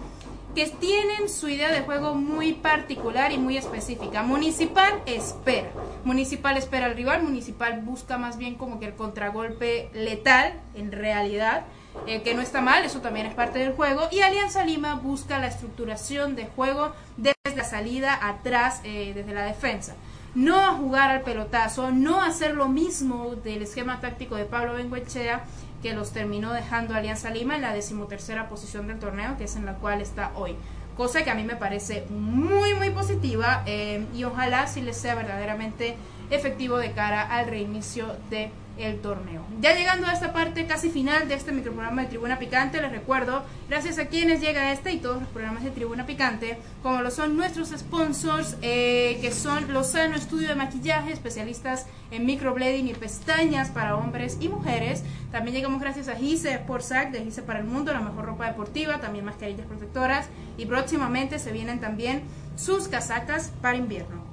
que 0.55 0.67
tienen 0.67 1.29
su 1.29 1.49
idea 1.49 1.71
de 1.71 1.83
juego 1.83 2.15
muy 2.15 2.53
particular 2.53 3.33
y 3.33 3.39
muy 3.39 3.57
específica. 3.57 4.23
Municipal 4.23 5.01
espera. 5.07 5.71
Municipal 6.05 6.57
espera 6.57 6.87
al 6.87 6.97
rival. 6.97 7.23
Municipal 7.23 7.81
busca 7.81 8.19
más 8.19 8.37
bien 8.37 8.57
como 8.57 8.81
que 8.81 8.87
el 8.87 8.95
contragolpe 8.95 9.91
letal, 9.93 10.55
en 10.75 10.93
realidad, 10.93 11.65
eh, 12.07 12.23
que 12.23 12.35
no 12.35 12.43
está 12.43 12.61
mal, 12.61 12.85
eso 12.85 13.01
también 13.01 13.27
es 13.27 13.35
parte 13.35 13.59
del 13.59 13.73
juego. 13.73 14.09
Y 14.11 14.21
Alianza 14.21 14.65
Lima 14.65 14.95
busca 14.97 15.39
la 15.39 15.47
estructuración 15.47 16.37
de 16.37 16.47
juego 16.47 16.93
desde 17.17 17.57
la 17.57 17.65
salida 17.65 18.19
atrás, 18.21 18.83
desde 18.83 19.33
la 19.33 19.45
defensa 19.45 19.95
no 20.35 20.61
a 20.61 20.75
jugar 20.75 21.11
al 21.11 21.23
pelotazo, 21.23 21.91
no 21.91 22.21
hacer 22.21 22.55
lo 22.55 22.69
mismo 22.69 23.35
del 23.37 23.63
esquema 23.63 24.01
táctico 24.01 24.37
de 24.37 24.45
Pablo 24.45 24.75
Benguechea 24.75 25.45
que 25.83 25.95
los 25.95 26.13
terminó 26.13 26.53
dejando 26.53 26.95
Alianza 26.95 27.31
Lima 27.31 27.57
en 27.57 27.63
la 27.63 27.73
decimotercera 27.73 28.49
posición 28.49 28.87
del 28.87 28.99
torneo, 28.99 29.37
que 29.37 29.45
es 29.45 29.57
en 29.57 29.67
la 29.67 29.75
cual 29.75 30.01
está 30.01 30.33
hoy. 30.35 30.57
Cosa 30.97 31.25
que 31.25 31.31
a 31.31 31.35
mí 31.35 31.45
me 31.45 31.57
parece 31.57 32.05
muy, 32.11 32.75
muy 32.75 32.91
positiva 32.91 33.63
eh, 33.67 34.05
y 34.15 34.25
ojalá 34.25 34.67
si 34.67 34.83
les 34.83 34.97
sea 34.97 35.15
verdaderamente 35.15 35.97
efectivo 36.31 36.77
de 36.77 36.93
cara 36.93 37.23
al 37.23 37.47
reinicio 37.47 38.17
de 38.29 38.51
el 38.79 39.01
torneo. 39.01 39.45
Ya 39.61 39.75
llegando 39.75 40.07
a 40.07 40.13
esta 40.13 40.33
parte 40.33 40.67
casi 40.67 40.91
final 40.91 41.29
de 41.29 41.35
este 41.35 41.53
microprograma 41.53 42.03
de 42.03 42.09
Tribuna 42.09 42.39
Picante, 42.39 42.81
les 42.81 42.91
recuerdo, 42.91 43.45
gracias 43.69 43.99
a 43.99 44.07
quienes 44.07 44.41
llega 44.41 44.73
este 44.73 44.93
y 44.93 44.99
todos 44.99 45.21
los 45.21 45.29
programas 45.29 45.65
de 45.65 45.71
Tribuna 45.71 46.07
Picante, 46.07 46.59
como 46.83 47.03
lo 47.03 47.11
son 47.11 47.37
nuestros 47.37 47.71
sponsors, 47.71 48.57
eh, 48.63 49.19
que 49.21 49.33
son 49.33 49.73
Lozano 49.73 50.17
Estudio 50.17 50.49
de 50.49 50.55
Maquillaje, 50.55 51.13
especialistas 51.13 51.87
en 52.11 52.27
microblading 52.27 52.89
y 52.89 52.95
pestañas 52.95 53.71
para 53.71 53.97
hombres 53.97 54.39
y 54.41 54.49
mujeres. 54.49 55.05
También 55.31 55.57
llegamos 55.57 55.81
gracias 55.81 56.09
a 56.09 56.17
Gise 56.17 56.55
Sportsac, 56.55 57.11
de 57.11 57.23
Gise 57.23 57.43
para 57.43 57.61
el 57.61 57.67
Mundo, 57.67 57.93
la 57.93 58.01
mejor 58.01 58.25
ropa 58.25 58.47
deportiva, 58.47 59.01
también 59.01 59.25
mascarillas 59.25 59.67
protectoras. 59.67 60.29
Y 60.57 60.67
próximamente 60.67 61.39
se 61.39 61.53
vienen 61.53 61.81
también 61.81 62.23
sus 62.57 62.89
casacas 62.89 63.53
para 63.61 63.77
invierno. 63.77 64.30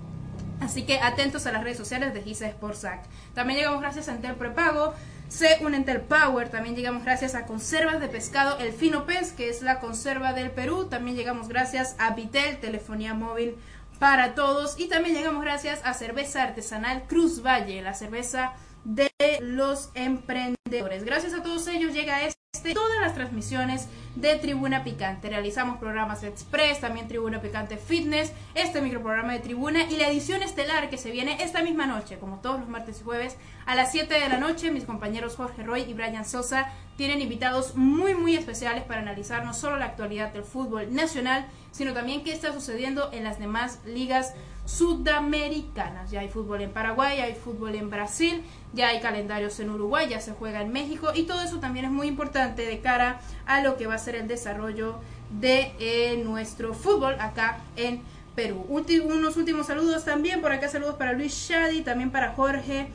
Así 0.60 0.84
que 0.84 1.00
atentos 1.00 1.46
a 1.46 1.52
las 1.52 1.64
redes 1.64 1.78
sociales 1.78 2.14
de 2.14 2.22
Gisa 2.22 2.50
Sportsac. 2.50 3.02
También 3.34 3.60
llegamos 3.60 3.82
gracias 3.82 4.10
a 4.10 4.14
Entel 4.14 4.36
Prepago, 4.36 4.94
C 5.30 5.60
un 5.62 5.76
Entel 5.76 6.02
Power. 6.02 6.50
También 6.50 6.76
llegamos 6.76 7.04
gracias 7.04 7.36
a 7.36 7.46
Conservas 7.46 8.00
de 8.00 8.08
Pescado 8.08 8.58
El 8.60 8.74
Fino 8.74 9.06
Pez, 9.06 9.34
que 9.34 9.50
es 9.50 9.62
la 9.62 9.80
conserva 9.80 10.34
del 10.34 10.52
Perú. 10.52 10.86
También 10.86 11.16
llegamos 11.16 11.48
gracias 11.48 11.96
a 12.00 12.12
Vitel, 12.12 12.58
telefonía 12.60 13.14
móvil 13.14 13.56
para 14.00 14.36
todos. 14.36 14.80
Y 14.80 14.88
también 14.88 15.16
llegamos 15.16 15.44
gracias 15.44 15.82
a 15.84 15.94
Cerveza 15.94 16.44
Artesanal 16.44 17.04
Cruz 17.08 17.44
Valle, 17.46 17.82
la 17.82 17.94
cerveza 17.94 18.54
de 18.88 19.12
los 19.42 19.92
emprendedores. 19.96 21.04
Gracias 21.04 21.34
a 21.34 21.44
todos 21.44 21.68
ellos 21.68 21.94
llega 21.94 22.26
este 22.26 22.48
todas 22.74 23.00
las 23.02 23.14
transmisiones 23.14 23.88
de 24.16 24.36
Tribuna 24.38 24.84
Picante. 24.84 25.30
Realizamos 25.30 25.78
programas 25.78 26.24
express, 26.24 26.80
también 26.80 27.08
Tribuna 27.08 27.42
Picante 27.42 27.78
Fitness, 27.78 28.34
este 28.56 28.82
microprograma 28.82 29.34
de 29.34 29.40
Tribuna 29.40 29.84
y 29.84 29.98
la 29.98 30.10
edición 30.10 30.42
estelar 30.42 30.90
que 30.90 30.98
se 30.98 31.12
viene 31.12 31.44
esta 31.44 31.62
misma 31.62 31.86
noche, 31.86 32.18
como 32.18 32.40
todos 32.40 32.60
los 32.60 32.70
martes 32.70 33.00
y 33.02 33.04
jueves, 33.04 33.38
a 33.66 33.76
las 33.76 33.92
7 33.92 34.14
de 34.14 34.30
la 34.30 34.38
noche. 34.38 34.72
Mis 34.72 34.86
compañeros 34.86 35.36
Jorge 35.36 35.64
Roy 35.64 35.82
y 35.82 35.94
Brian 35.94 36.26
Sosa 36.26 36.72
tienen 36.98 37.22
invitados 37.22 37.76
muy, 37.76 38.16
muy 38.16 38.36
especiales 38.36 38.84
para 38.84 39.02
analizar 39.02 39.46
no 39.46 39.54
solo 39.54 39.78
la 39.78 39.86
actualidad 39.86 40.34
del 40.34 40.44
fútbol 40.44 40.94
nacional, 40.94 41.46
sino 41.72 41.94
también 41.94 42.24
qué 42.24 42.34
está 42.34 42.52
sucediendo 42.54 43.12
en 43.14 43.24
las 43.24 43.38
demás 43.38 43.80
ligas 43.86 44.34
sudamericanas. 44.68 46.12
Ya 46.12 46.20
hay 46.20 46.28
fútbol 46.28 46.62
en 46.62 46.72
Paraguay, 46.72 47.20
hay 47.22 47.34
fútbol 47.34 47.74
en 47.76 47.90
Brasil, 47.90 48.44
ya 48.74 48.90
hay 48.90 49.00
calendarios 49.00 49.60
en 49.60 49.70
Uruguay, 49.70 50.08
ya 50.10 50.20
se 50.20 50.34
juega 50.34 50.62
en 50.62 50.72
México 50.72 51.12
y 51.16 51.24
todo 51.24 51.42
eso 51.42 51.60
también 51.60 51.86
es 51.86 51.92
muy 51.92 52.08
importante 52.08 52.66
de 52.66 52.80
cara 52.82 53.22
a 53.46 53.62
lo 53.62 53.78
que 53.78 53.88
va 53.88 53.96
a 53.96 53.98
ser 53.98 54.16
el 54.16 54.28
desarrollo 54.28 55.00
de 55.40 55.72
eh, 55.80 56.22
nuestro 56.24 56.74
fútbol 56.74 57.16
acá 57.20 57.60
en 57.76 58.02
Perú. 58.36 58.66
unos 58.70 59.36
últimos 59.38 59.66
saludos 59.66 60.06
también, 60.06 60.42
por 60.42 60.52
acá 60.52 60.70
saludos 60.70 60.96
para 60.96 61.14
Luis 61.14 61.34
Shadi, 61.34 61.82
también 61.82 62.12
para 62.12 62.34
Jorge 62.34 62.88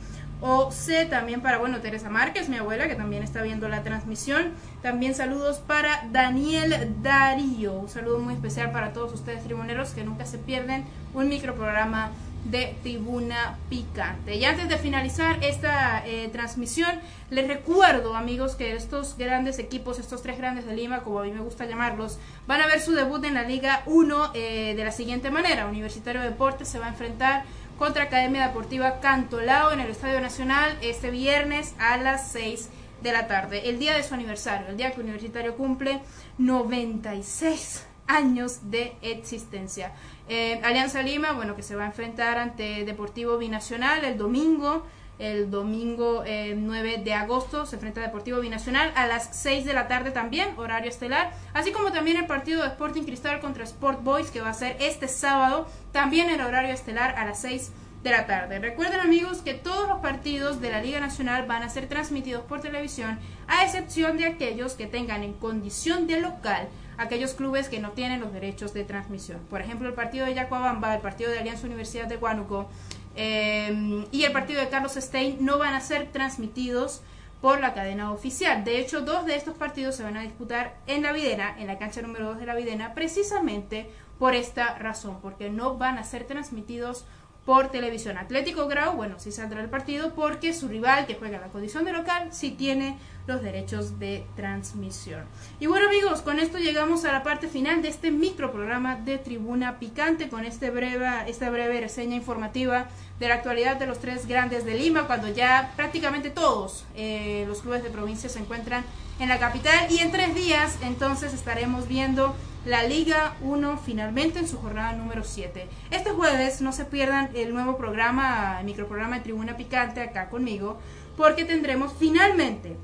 o 0.45 0.71
C 0.71 1.05
también 1.05 1.39
para, 1.39 1.57
bueno, 1.57 1.79
Teresa 1.79 2.09
Márquez, 2.09 2.49
mi 2.49 2.57
abuela, 2.57 2.89
que 2.89 2.95
también 2.95 3.23
está 3.23 3.41
viendo 3.41 3.69
la 3.69 3.81
transmisión. 3.81 4.51
También 4.81 5.15
saludos 5.15 5.59
para 5.59 6.05
Daniel 6.11 6.93
Darío. 7.01 7.71
Un 7.71 7.87
saludo 7.87 8.19
muy 8.19 8.33
especial 8.33 8.71
para 8.73 8.91
todos 8.91 9.13
ustedes, 9.13 9.41
tribuneros, 9.45 9.91
que 9.91 10.03
nunca 10.03 10.25
se 10.25 10.37
pierden 10.37 10.83
un 11.13 11.29
microprograma 11.29 12.11
de 12.43 12.75
Tribuna 12.83 13.57
Picante. 13.69 14.35
Y 14.35 14.43
antes 14.43 14.67
de 14.67 14.77
finalizar 14.77 15.41
esta 15.41 16.05
eh, 16.05 16.27
transmisión, 16.33 16.91
les 17.29 17.47
recuerdo, 17.47 18.15
amigos, 18.15 18.55
que 18.55 18.75
estos 18.75 19.17
grandes 19.17 19.59
equipos, 19.59 19.97
estos 19.97 20.21
tres 20.21 20.37
grandes 20.37 20.65
de 20.65 20.75
Lima, 20.75 21.03
como 21.03 21.19
a 21.19 21.23
mí 21.23 21.31
me 21.31 21.39
gusta 21.39 21.65
llamarlos, 21.65 22.19
van 22.47 22.59
a 22.59 22.67
ver 22.67 22.81
su 22.81 22.91
debut 22.91 23.23
en 23.23 23.35
la 23.35 23.43
Liga 23.43 23.83
1 23.85 24.31
eh, 24.33 24.73
de 24.75 24.83
la 24.83 24.91
siguiente 24.91 25.31
manera. 25.31 25.67
Universitario 25.67 26.21
Deportes 26.21 26.67
se 26.67 26.79
va 26.79 26.87
a 26.87 26.89
enfrentar 26.89 27.45
contra 27.77 28.03
Academia 28.03 28.47
Deportiva 28.47 28.99
Cantolao 28.99 29.71
en 29.71 29.79
el 29.79 29.89
Estadio 29.89 30.21
Nacional 30.21 30.77
este 30.81 31.11
viernes 31.11 31.75
a 31.79 31.97
las 31.97 32.31
6 32.31 32.69
de 33.01 33.11
la 33.11 33.27
tarde, 33.27 33.69
el 33.69 33.79
día 33.79 33.95
de 33.95 34.03
su 34.03 34.13
aniversario, 34.13 34.67
el 34.67 34.77
día 34.77 34.91
que 34.91 35.01
Universitario 35.01 35.57
cumple 35.57 36.01
96 36.37 37.85
años 38.07 38.71
de 38.71 38.95
existencia. 39.01 39.91
Eh, 40.29 40.61
Alianza 40.63 41.01
Lima, 41.01 41.33
bueno, 41.33 41.55
que 41.55 41.63
se 41.63 41.75
va 41.75 41.83
a 41.83 41.87
enfrentar 41.87 42.37
ante 42.37 42.85
Deportivo 42.85 43.37
Binacional 43.37 44.05
el 44.05 44.17
domingo 44.17 44.85
el 45.19 45.51
domingo 45.51 46.23
9 46.25 46.95
eh, 46.95 47.01
de 47.03 47.13
agosto 47.13 47.65
se 47.65 47.75
enfrenta 47.75 48.01
a 48.01 48.05
Deportivo 48.05 48.39
Binacional 48.39 48.91
a 48.95 49.07
las 49.07 49.29
6 49.35 49.65
de 49.65 49.73
la 49.73 49.87
tarde 49.87 50.11
también, 50.11 50.49
horario 50.57 50.89
estelar, 50.89 51.31
así 51.53 51.71
como 51.71 51.91
también 51.91 52.17
el 52.17 52.25
partido 52.25 52.61
de 52.61 52.69
Sporting 52.69 53.03
Cristal 53.03 53.39
contra 53.39 53.63
Sport 53.63 54.03
Boys 54.03 54.31
que 54.31 54.41
va 54.41 54.49
a 54.49 54.53
ser 54.53 54.77
este 54.79 55.07
sábado, 55.07 55.67
también 55.91 56.29
el 56.29 56.41
horario 56.41 56.73
estelar 56.73 57.15
a 57.17 57.25
las 57.25 57.39
6 57.41 57.71
de 58.03 58.09
la 58.09 58.25
tarde. 58.25 58.59
Recuerden 58.59 58.99
amigos 58.99 59.41
que 59.41 59.53
todos 59.53 59.87
los 59.87 59.99
partidos 59.99 60.59
de 60.59 60.71
la 60.71 60.81
Liga 60.81 60.99
Nacional 60.99 61.45
van 61.45 61.63
a 61.63 61.69
ser 61.69 61.87
transmitidos 61.87 62.43
por 62.43 62.59
televisión, 62.59 63.19
a 63.47 63.63
excepción 63.63 64.17
de 64.17 64.25
aquellos 64.25 64.73
que 64.73 64.87
tengan 64.87 65.23
en 65.23 65.33
condición 65.33 66.07
de 66.07 66.19
local 66.19 66.67
aquellos 66.97 67.33
clubes 67.33 67.69
que 67.69 67.79
no 67.79 67.91
tienen 67.91 68.21
los 68.21 68.33
derechos 68.33 68.73
de 68.73 68.83
transmisión. 68.83 69.39
Por 69.49 69.61
ejemplo, 69.61 69.87
el 69.87 69.93
partido 69.93 70.25
de 70.25 70.33
Yacuabamba, 70.33 70.93
el 70.95 71.01
partido 71.01 71.31
de 71.31 71.39
Alianza 71.39 71.65
Universidad 71.65 72.07
de 72.07 72.17
Huánuco, 72.17 72.69
Em, 73.15 74.05
y 74.11 74.23
el 74.23 74.31
partido 74.31 74.59
de 74.59 74.69
Carlos 74.69 74.93
Stein 74.93 75.37
no 75.39 75.57
van 75.57 75.73
a 75.73 75.81
ser 75.81 76.11
transmitidos 76.11 77.01
por 77.41 77.59
la 77.59 77.73
cadena 77.73 78.11
oficial. 78.11 78.63
De 78.63 78.79
hecho, 78.79 79.01
dos 79.01 79.25
de 79.25 79.35
estos 79.35 79.55
partidos 79.55 79.95
se 79.95 80.03
van 80.03 80.17
a 80.17 80.21
disputar 80.21 80.77
en 80.87 81.03
la 81.03 81.11
Videna, 81.11 81.55
en 81.59 81.67
la 81.67 81.77
cancha 81.77 82.01
número 82.01 82.27
2 82.27 82.39
de 82.39 82.45
la 82.45 82.55
Videna, 82.55 82.93
precisamente 82.93 83.89
por 84.17 84.33
esta 84.33 84.77
razón, 84.77 85.19
porque 85.21 85.49
no 85.49 85.77
van 85.77 85.97
a 85.97 86.03
ser 86.03 86.23
transmitidos 86.23 87.05
por 87.45 87.69
televisión. 87.69 88.17
Atlético 88.17 88.67
Grau, 88.67 88.95
bueno, 88.95 89.15
sí 89.19 89.31
saldrá 89.31 89.61
el 89.61 89.69
partido 89.69 90.13
porque 90.15 90.53
su 90.53 90.67
rival 90.67 91.05
que 91.05 91.15
juega 91.15 91.35
en 91.35 91.41
la 91.41 91.49
condición 91.49 91.83
de 91.83 91.91
local 91.91 92.29
sí 92.31 92.51
tiene 92.51 92.97
los 93.27 93.41
derechos 93.41 93.99
de 93.99 94.25
transmisión. 94.35 95.23
Y 95.59 95.67
bueno 95.67 95.87
amigos, 95.87 96.21
con 96.21 96.39
esto 96.39 96.57
llegamos 96.57 97.05
a 97.05 97.11
la 97.11 97.23
parte 97.23 97.47
final 97.47 97.81
de 97.81 97.89
este 97.89 98.11
microprograma 98.11 98.95
de 98.95 99.17
Tribuna 99.17 99.79
Picante 99.79 100.29
con 100.29 100.45
este 100.45 100.69
breve, 100.69 101.07
esta 101.27 101.49
breve 101.49 101.81
reseña 101.81 102.15
informativa 102.15 102.87
de 103.23 103.29
la 103.29 103.35
actualidad 103.35 103.77
de 103.77 103.87
los 103.87 103.99
tres 103.99 104.27
grandes 104.27 104.65
de 104.65 104.73
Lima, 104.73 105.07
cuando 105.07 105.29
ya 105.29 105.71
prácticamente 105.77 106.29
todos 106.29 106.83
eh, 106.93 107.45
los 107.47 107.61
clubes 107.61 107.81
de 107.81 107.89
provincia 107.89 108.27
se 108.27 108.39
encuentran 108.39 108.83
en 109.17 109.29
la 109.29 109.39
capital 109.39 109.89
y 109.89 109.99
en 109.99 110.11
tres 110.11 110.35
días 110.35 110.77
entonces 110.81 111.33
estaremos 111.33 111.87
viendo 111.87 112.35
la 112.65 112.83
Liga 112.83 113.37
1 113.39 113.77
finalmente 113.77 114.39
en 114.39 114.47
su 114.49 114.57
jornada 114.57 114.91
número 114.91 115.23
7. 115.23 115.69
Este 115.89 116.09
jueves 116.09 116.59
no 116.59 116.73
se 116.73 116.83
pierdan 116.83 117.29
el 117.33 117.53
nuevo 117.53 117.77
programa, 117.77 118.57
el 118.59 118.65
microprograma 118.65 119.15
de 119.15 119.21
Tribuna 119.21 119.55
Picante 119.55 120.01
acá 120.01 120.29
conmigo, 120.29 120.77
porque 121.15 121.45
tendremos 121.45 121.93
finalmente, 121.97 122.75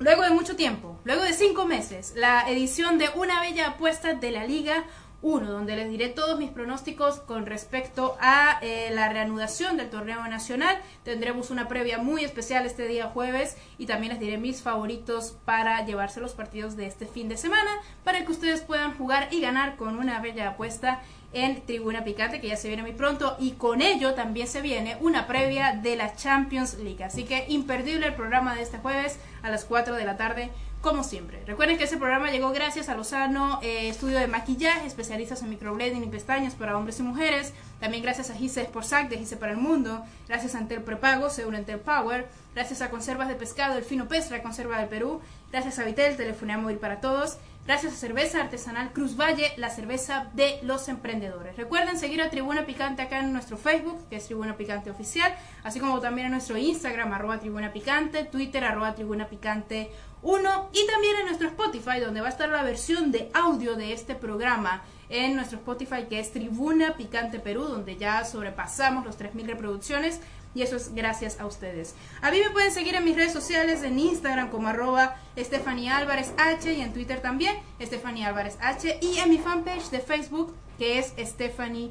luego 0.00 0.22
de 0.22 0.30
mucho 0.30 0.56
tiempo, 0.56 0.98
luego 1.04 1.22
de 1.22 1.32
cinco 1.32 1.64
meses, 1.64 2.14
la 2.16 2.50
edición 2.50 2.98
de 2.98 3.08
Una 3.14 3.40
Bella 3.40 3.68
Apuesta 3.68 4.14
de 4.14 4.32
la 4.32 4.44
Liga 4.46 4.84
1, 5.22 5.50
donde 5.50 5.76
les 5.76 5.88
diré 5.90 6.08
todos 6.08 6.38
mis 6.38 6.50
pronósticos 6.50 7.20
con 7.20 7.46
respecto 7.46 8.16
a 8.20 8.58
eh, 8.62 8.90
la 8.92 9.08
reanudación 9.08 9.76
del 9.76 9.90
torneo 9.90 10.26
nacional. 10.26 10.76
Tendremos 11.04 11.50
una 11.50 11.68
previa 11.68 11.98
muy 11.98 12.24
especial 12.24 12.66
este 12.66 12.86
día 12.88 13.08
jueves 13.08 13.56
y 13.78 13.86
también 13.86 14.12
les 14.12 14.20
diré 14.20 14.38
mis 14.38 14.62
favoritos 14.62 15.36
para 15.44 15.84
llevarse 15.84 16.20
los 16.20 16.32
partidos 16.32 16.76
de 16.76 16.86
este 16.86 17.06
fin 17.06 17.28
de 17.28 17.36
semana 17.36 17.70
para 18.04 18.24
que 18.24 18.32
ustedes 18.32 18.62
puedan 18.62 18.96
jugar 18.96 19.28
y 19.30 19.40
ganar 19.40 19.76
con 19.76 19.98
una 19.98 20.20
bella 20.20 20.50
apuesta 20.50 21.02
en 21.32 21.64
Tribuna 21.64 22.04
Picante 22.04 22.40
que 22.40 22.48
ya 22.48 22.56
se 22.56 22.68
viene 22.68 22.82
muy 22.82 22.92
pronto 22.92 23.36
y 23.38 23.52
con 23.52 23.82
ello 23.82 24.14
también 24.14 24.48
se 24.48 24.60
viene 24.60 24.96
una 25.00 25.26
previa 25.26 25.72
de 25.72 25.96
la 25.96 26.14
Champions 26.16 26.78
League. 26.78 27.04
Así 27.04 27.24
que 27.24 27.44
imperdible 27.48 28.06
el 28.06 28.14
programa 28.14 28.54
de 28.54 28.62
este 28.62 28.78
jueves 28.78 29.18
a 29.42 29.50
las 29.50 29.64
4 29.64 29.94
de 29.94 30.04
la 30.04 30.16
tarde 30.16 30.50
como 30.80 31.04
siempre. 31.04 31.42
Recuerden 31.46 31.76
que 31.76 31.84
ese 31.84 31.98
programa 31.98 32.30
llegó 32.30 32.52
gracias 32.52 32.88
a 32.88 32.96
Lozano 32.96 33.60
eh, 33.62 33.88
Estudio 33.88 34.18
de 34.18 34.26
Maquillaje, 34.26 34.86
especialistas 34.86 35.42
en 35.42 35.50
microblading 35.50 36.02
y 36.02 36.06
pestañas 36.06 36.54
para 36.54 36.76
hombres 36.76 36.98
y 37.00 37.02
mujeres. 37.02 37.52
También 37.80 38.02
gracias 38.02 38.30
a 38.30 38.34
Gise 38.34 38.64
Sportsac 38.64 39.10
de 39.10 39.18
Gise 39.18 39.36
para 39.36 39.52
el 39.52 39.58
Mundo. 39.58 40.02
Gracias 40.26 40.54
a 40.54 40.58
Entel 40.58 40.82
Prepago, 40.82 41.28
Seguro 41.28 41.58
Entel 41.58 41.80
Power. 41.80 42.28
Gracias 42.54 42.80
a 42.80 42.90
Conservas 42.90 43.28
de 43.28 43.34
Pescado, 43.34 43.76
El 43.76 43.84
Fino 43.84 44.08
Pez, 44.08 44.30
la 44.30 44.42
Conserva 44.42 44.78
del 44.78 44.88
Perú. 44.88 45.20
Gracias 45.52 45.78
a 45.78 45.84
Vitel, 45.84 46.16
Telefonía 46.16 46.56
Móvil 46.56 46.78
para 46.78 47.00
Todos. 47.00 47.36
Gracias 47.70 47.92
a 47.92 47.96
Cerveza 47.98 48.40
Artesanal 48.40 48.92
Cruz 48.92 49.16
Valle, 49.16 49.52
la 49.56 49.70
cerveza 49.70 50.28
de 50.34 50.58
los 50.64 50.88
emprendedores. 50.88 51.56
Recuerden 51.56 51.96
seguir 52.00 52.20
a 52.20 52.28
Tribuna 52.28 52.66
Picante 52.66 53.00
acá 53.00 53.20
en 53.20 53.32
nuestro 53.32 53.56
Facebook, 53.56 54.08
que 54.08 54.16
es 54.16 54.26
Tribuna 54.26 54.56
Picante 54.56 54.90
Oficial, 54.90 55.32
así 55.62 55.78
como 55.78 56.00
también 56.00 56.26
en 56.26 56.32
nuestro 56.32 56.56
Instagram, 56.56 57.12
arroba 57.12 57.38
Tribuna 57.38 57.72
Picante, 57.72 58.24
Twitter, 58.24 58.64
arroba 58.64 58.96
Tribuna 58.96 59.28
Picante 59.28 59.92
1 60.22 60.70
y 60.72 60.84
también 60.88 61.14
en 61.20 61.26
nuestro 61.26 61.46
Spotify, 61.46 62.00
donde 62.00 62.20
va 62.20 62.26
a 62.26 62.30
estar 62.30 62.48
la 62.48 62.64
versión 62.64 63.12
de 63.12 63.30
audio 63.34 63.76
de 63.76 63.92
este 63.92 64.16
programa 64.16 64.82
en 65.08 65.36
nuestro 65.36 65.58
Spotify, 65.58 66.06
que 66.08 66.18
es 66.18 66.32
Tribuna 66.32 66.96
Picante 66.96 67.38
Perú, 67.38 67.66
donde 67.66 67.96
ya 67.96 68.24
sobrepasamos 68.24 69.06
los 69.06 69.16
3.000 69.16 69.46
reproducciones 69.46 70.20
y 70.54 70.62
eso 70.62 70.76
es 70.76 70.94
gracias 70.94 71.40
a 71.40 71.46
ustedes. 71.46 71.94
A 72.22 72.30
mí 72.30 72.38
me 72.44 72.50
pueden 72.50 72.72
seguir 72.72 72.94
en 72.94 73.04
mis 73.04 73.16
redes 73.16 73.32
sociales, 73.32 73.82
en 73.82 73.98
Instagram 73.98 74.50
como 74.50 74.68
arroba 74.68 75.16
Stephanie 75.38 75.90
Álvarez 75.90 76.32
H 76.38 76.72
y 76.72 76.80
en 76.80 76.92
Twitter 76.92 77.20
también, 77.20 77.56
Stephanie 77.80 78.24
Álvarez 78.24 78.56
H 78.60 78.98
y 79.00 79.18
en 79.18 79.30
mi 79.30 79.38
fanpage 79.38 79.90
de 79.90 80.00
Facebook 80.00 80.54
que 80.78 80.98
es 80.98 81.12
Stephanie 81.18 81.90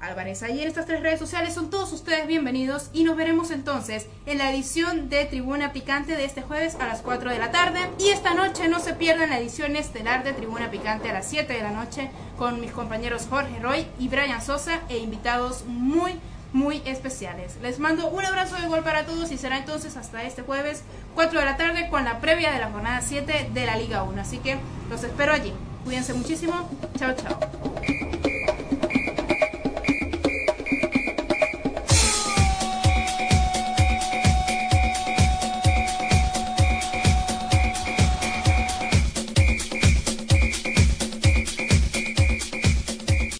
Álvarez. 0.00 0.42
Ahí 0.42 0.62
en 0.62 0.68
estas 0.68 0.86
tres 0.86 1.02
redes 1.02 1.18
sociales 1.18 1.54
son 1.54 1.68
todos 1.68 1.92
ustedes 1.92 2.26
bienvenidos 2.26 2.88
y 2.92 3.04
nos 3.04 3.16
veremos 3.16 3.50
entonces 3.50 4.06
en 4.26 4.38
la 4.38 4.50
edición 4.50 5.10
de 5.10 5.26
Tribuna 5.26 5.72
Picante 5.72 6.16
de 6.16 6.24
este 6.24 6.40
jueves 6.42 6.74
a 6.76 6.86
las 6.86 7.02
4 7.02 7.30
de 7.30 7.38
la 7.38 7.50
tarde. 7.50 7.80
Y 7.98 8.08
esta 8.08 8.32
noche 8.34 8.68
no 8.68 8.80
se 8.80 8.94
pierdan 8.94 9.30
la 9.30 9.38
edición 9.38 9.76
estelar 9.76 10.24
de 10.24 10.32
Tribuna 10.32 10.70
Picante 10.70 11.10
a 11.10 11.12
las 11.12 11.28
7 11.28 11.52
de 11.52 11.62
la 11.62 11.70
noche 11.70 12.10
con 12.38 12.60
mis 12.60 12.72
compañeros 12.72 13.26
Jorge 13.28 13.58
Roy 13.60 13.86
y 13.98 14.08
Brian 14.08 14.40
Sosa 14.40 14.80
e 14.88 14.98
invitados 14.98 15.64
muy 15.66 16.12
muy 16.52 16.82
especiales. 16.84 17.56
Les 17.62 17.78
mando 17.78 18.08
un 18.08 18.24
abrazo 18.24 18.56
de 18.56 18.66
gol 18.66 18.82
para 18.82 19.06
todos 19.06 19.30
y 19.30 19.38
será 19.38 19.58
entonces 19.58 19.96
hasta 19.96 20.24
este 20.24 20.42
jueves 20.42 20.82
4 21.14 21.38
de 21.38 21.44
la 21.44 21.56
tarde 21.56 21.88
con 21.88 22.04
la 22.04 22.20
previa 22.20 22.52
de 22.52 22.58
la 22.58 22.70
jornada 22.70 23.00
7 23.00 23.50
de 23.52 23.66
la 23.66 23.76
Liga 23.76 24.02
1. 24.02 24.20
Así 24.20 24.38
que 24.38 24.58
los 24.88 25.02
espero 25.04 25.32
allí. 25.32 25.52
Cuídense 25.84 26.14
muchísimo. 26.14 26.68
Chao, 26.98 27.14
chao. 27.14 27.38